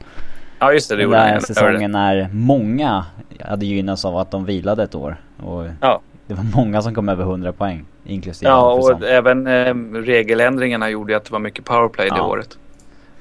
[0.59, 1.27] Ja just det, det Den gjorde han.
[1.27, 3.05] där Jag säsongen när många
[3.41, 5.17] hade gynnats av att de vilade ett år.
[5.45, 6.01] Och Ja.
[6.27, 7.85] det var många som kom över 100 poäng.
[8.05, 12.27] Inklusive Ja, och även eh, regeländringarna gjorde att det var mycket powerplay det Ja.
[12.27, 12.59] året.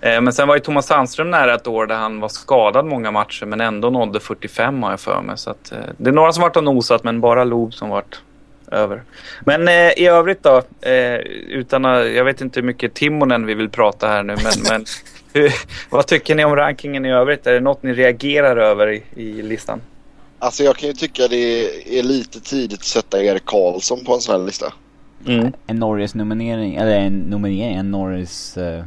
[0.02, 3.12] Eh, men sen var ju Thomas Sandström nära ett år där han var skadad många
[3.12, 5.38] matcher men ändå nådde 45 har jag för mig.
[5.38, 8.22] Så att, eh, det är några som varit och nosat men bara Loob som varit
[8.72, 9.02] över.
[9.46, 11.16] Men eh, i övrigt då, eh,
[11.48, 14.86] utan jag vet inte hur mycket Timonen vi vill prata här nu men, men
[15.34, 15.54] hur,
[15.90, 17.48] vad tycker ni om rankingen i övrigt?
[17.48, 19.82] Är det något ni reagerar över i, i listan?
[20.40, 21.66] Alltså jag kan ju tycka det
[22.00, 24.74] är lite tidigt att sätta Erik Karlsson på en sån här lista.
[25.28, 25.54] Mm.
[25.68, 28.84] En Norris-nominering, eller en nominering, en Norris, eh,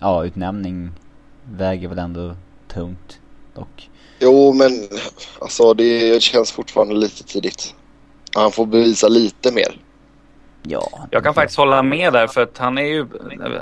[0.00, 0.90] ja utnämning
[1.44, 2.36] väger väl ändå
[2.68, 3.18] tungt
[3.54, 3.90] dock.
[4.18, 4.70] Jo men
[5.38, 7.74] alltså det känns fortfarande lite tidigt.
[8.34, 9.80] Han får bevisa lite mer.
[10.62, 11.08] Ja.
[11.10, 13.06] Jag kan faktiskt hålla med där för att han är ju,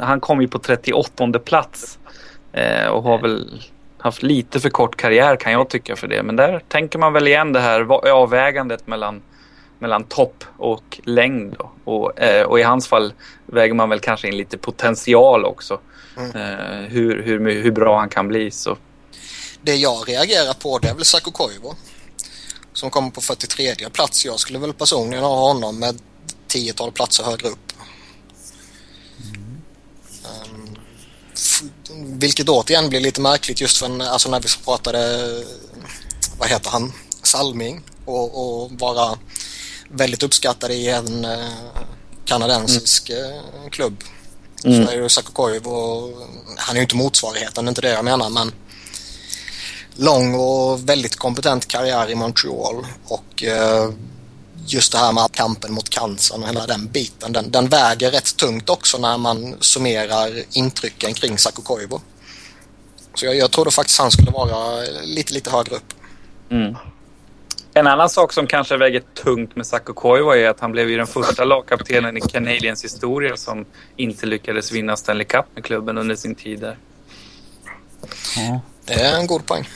[0.01, 1.99] han kom ju på 38 plats.
[2.53, 3.63] Eh, och har väl
[3.99, 6.23] haft lite för kort karriär kan jag tycka för det.
[6.23, 9.23] Men där tänker man väl igen det här avvägandet mellan,
[9.79, 11.57] mellan topp och längd.
[11.85, 13.13] Och, eh, och i hans fall
[13.47, 15.81] väger man väl kanske in lite potential också.
[16.17, 18.51] Eh, hur, hur, hur bra han kan bli.
[18.51, 18.77] Så.
[19.63, 21.69] Det jag reagerar på det är väl Saku Koivu.
[22.73, 24.25] Som kommer på 43 plats.
[24.25, 25.95] Jag skulle väl personligen ha honom med
[26.47, 27.73] tiotal platser högre upp.
[30.25, 30.77] Um,
[31.35, 31.63] f-
[32.05, 35.29] vilket återigen blir lite märkligt just för en, alltså när vi pratade,
[36.39, 36.93] vad heter han,
[37.23, 39.19] Salming och, och vara
[39.89, 41.49] väldigt uppskattad i en eh,
[42.25, 44.05] kanadensisk eh, klubb.
[44.63, 47.91] Så är ju Saku Koivu och han är ju inte motsvarigheten, det är inte det
[47.91, 48.53] jag menar men
[49.97, 53.91] lång och väldigt kompetent karriär i Montreal och eh,
[54.67, 58.37] just det här med kampen mot cancern och hela den biten, den, den väger rätt
[58.37, 61.99] tungt också när man summerar intrycken kring Saku Koivu.
[63.15, 65.95] Så jag, jag trodde faktiskt han skulle vara lite, lite högre upp.
[66.51, 66.77] Mm.
[67.75, 70.97] En annan sak som kanske väger tungt med Sakko Koivu är att han blev ju
[70.97, 73.65] den första lagkaptenen i Canadiens historia som
[73.97, 76.79] inte lyckades vinna Stanley Cup med klubben under sin tid där.
[78.37, 78.61] Ja.
[78.85, 79.69] Det är en god poäng.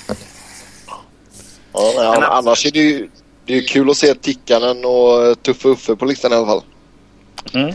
[1.72, 3.08] Ja, annars är det ju
[3.46, 6.62] det är kul att se Tikkanen och Tuffe Uffe på listan i alla fall.
[7.52, 7.74] Mm.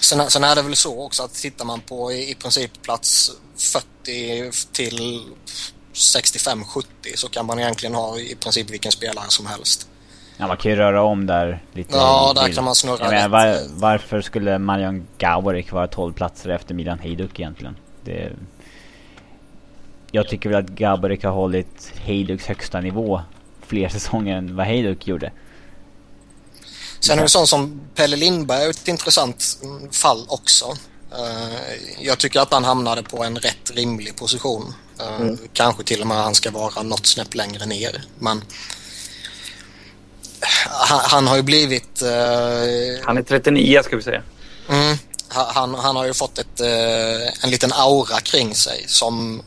[0.00, 3.30] Sen, sen är det väl så också att tittar man på i, i princip plats
[4.04, 5.22] 40 till
[5.92, 6.84] 65-70
[7.14, 9.88] så kan man egentligen ha i princip vilken spelare som helst.
[10.36, 11.96] Ja, man kan ju röra om där lite.
[11.96, 16.74] Ja, där kan man snurra menar, var, Varför skulle Marion Gaborik vara 12 platser efter
[16.74, 17.76] Milan Hejduk egentligen?
[18.04, 18.32] Det,
[20.10, 23.20] jag tycker väl att Gaborik har hållit Heiduks högsta nivå
[23.68, 25.32] fler säsonger än vad Hejduk gjorde.
[27.00, 29.58] Sen är det sånt som Pelle Lindberg ett intressant
[29.92, 30.76] fall också.
[31.12, 34.74] Eh, jag tycker att han hamnade på en rätt rimlig position.
[35.00, 35.38] Eh, mm.
[35.52, 38.04] Kanske till och med han ska vara något snäpp längre ner.
[38.18, 38.44] Men
[40.70, 42.02] han, han har ju blivit...
[42.02, 44.22] Uh, han är 39 ska vi säga.
[44.68, 44.96] Mm,
[45.28, 49.42] han, han har ju fått ett, uh, en liten aura kring sig som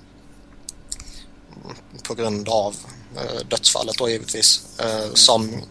[2.08, 2.76] på grund av
[3.18, 5.62] Eh, dödsfallet då givetvis eh, som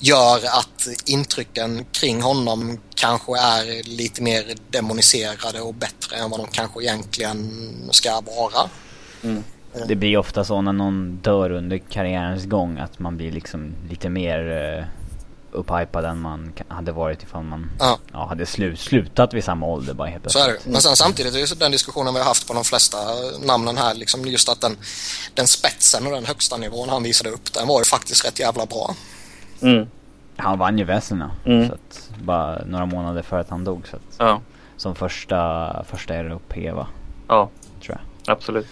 [0.00, 6.46] gör att intrycken kring honom kanske är lite mer demoniserade och bättre än vad de
[6.46, 8.68] kanske egentligen ska vara.
[9.22, 9.44] Mm.
[9.88, 14.08] Det blir ofta så när någon dör under karriärens gång att man blir liksom lite
[14.08, 14.84] mer eh,
[15.52, 17.98] upphypad än man hade varit ifall man ja.
[18.12, 20.58] Ja, hade slu slutat vid samma ålder bara helt Så är det.
[20.64, 22.98] Men sen samtidigt är det den diskussionen vi har haft på de flesta
[23.46, 24.76] namnen här liksom just att den,
[25.34, 28.66] den spetsen och den högsta nivån han visade upp den var ju faktiskt rätt jävla
[28.66, 28.94] bra.
[29.62, 29.86] Mm.
[30.36, 31.30] Han vann ju Vesina.
[31.46, 31.68] Mm.
[31.68, 33.88] Så att, bara några månader före att han dog.
[33.90, 34.40] Så att, ja.
[34.76, 36.86] Som första, första europeva.
[37.28, 37.50] Ja.
[37.82, 38.32] Tror jag.
[38.32, 38.66] Absolut.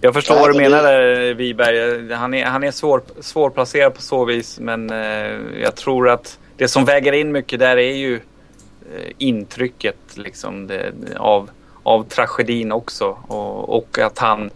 [0.00, 2.12] Jag förstår vad du menar där Wiberg.
[2.12, 4.60] Han är, han är svår, svårplacerad på så vis.
[4.60, 9.96] Men eh, jag tror att det som väger in mycket där är ju eh, intrycket
[10.14, 11.50] liksom, det, av,
[11.82, 13.18] av tragedin också.
[13.26, 14.50] Och, och att han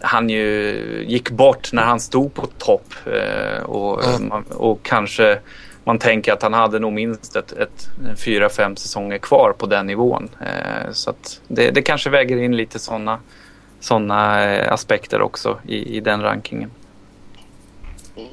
[0.00, 2.94] han ju gick bort när han stod på topp.
[3.06, 4.28] Eh, och, mm.
[4.28, 5.38] man, och kanske
[5.84, 7.88] man tänker att han hade nog minst ett, ett
[8.24, 10.28] fyra, fem säsonger kvar på den nivån.
[10.40, 11.14] Eh, så
[11.48, 13.18] det, det kanske väger in lite sådana
[13.80, 16.70] sådana eh, aspekter också i, i den rankingen.
[18.16, 18.28] Mm.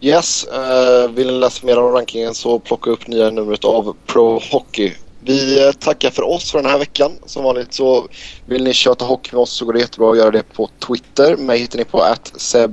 [0.00, 4.40] Yes, uh, vill ni läsa mer om rankingen så plocka upp nya numret av Pro
[4.50, 7.12] Hockey vi eh, tackar för oss för den här veckan.
[7.26, 8.08] Som vanligt så
[8.46, 11.36] vill ni köta hockey med oss så går det jättebra att göra det på Twitter.
[11.36, 12.32] Mig hittar ni på att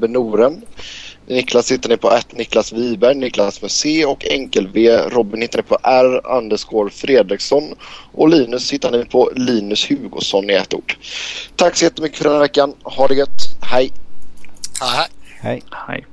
[0.10, 0.62] Noren.
[1.28, 4.98] Niklas hittar ni på att Niklas Wiberg, Niklas med C och enkel-V.
[5.10, 7.64] Robin hittar ni på R underscore Fredriksson.
[8.12, 10.96] Och Linus hittar ni på Linus Hugosson i ett ord.
[11.56, 12.74] Tack så jättemycket för den här veckan.
[12.84, 13.60] Ha det gött.
[13.62, 13.92] Hej!
[14.82, 15.08] Hej!
[15.42, 15.64] Hej!
[15.88, 16.06] Hej!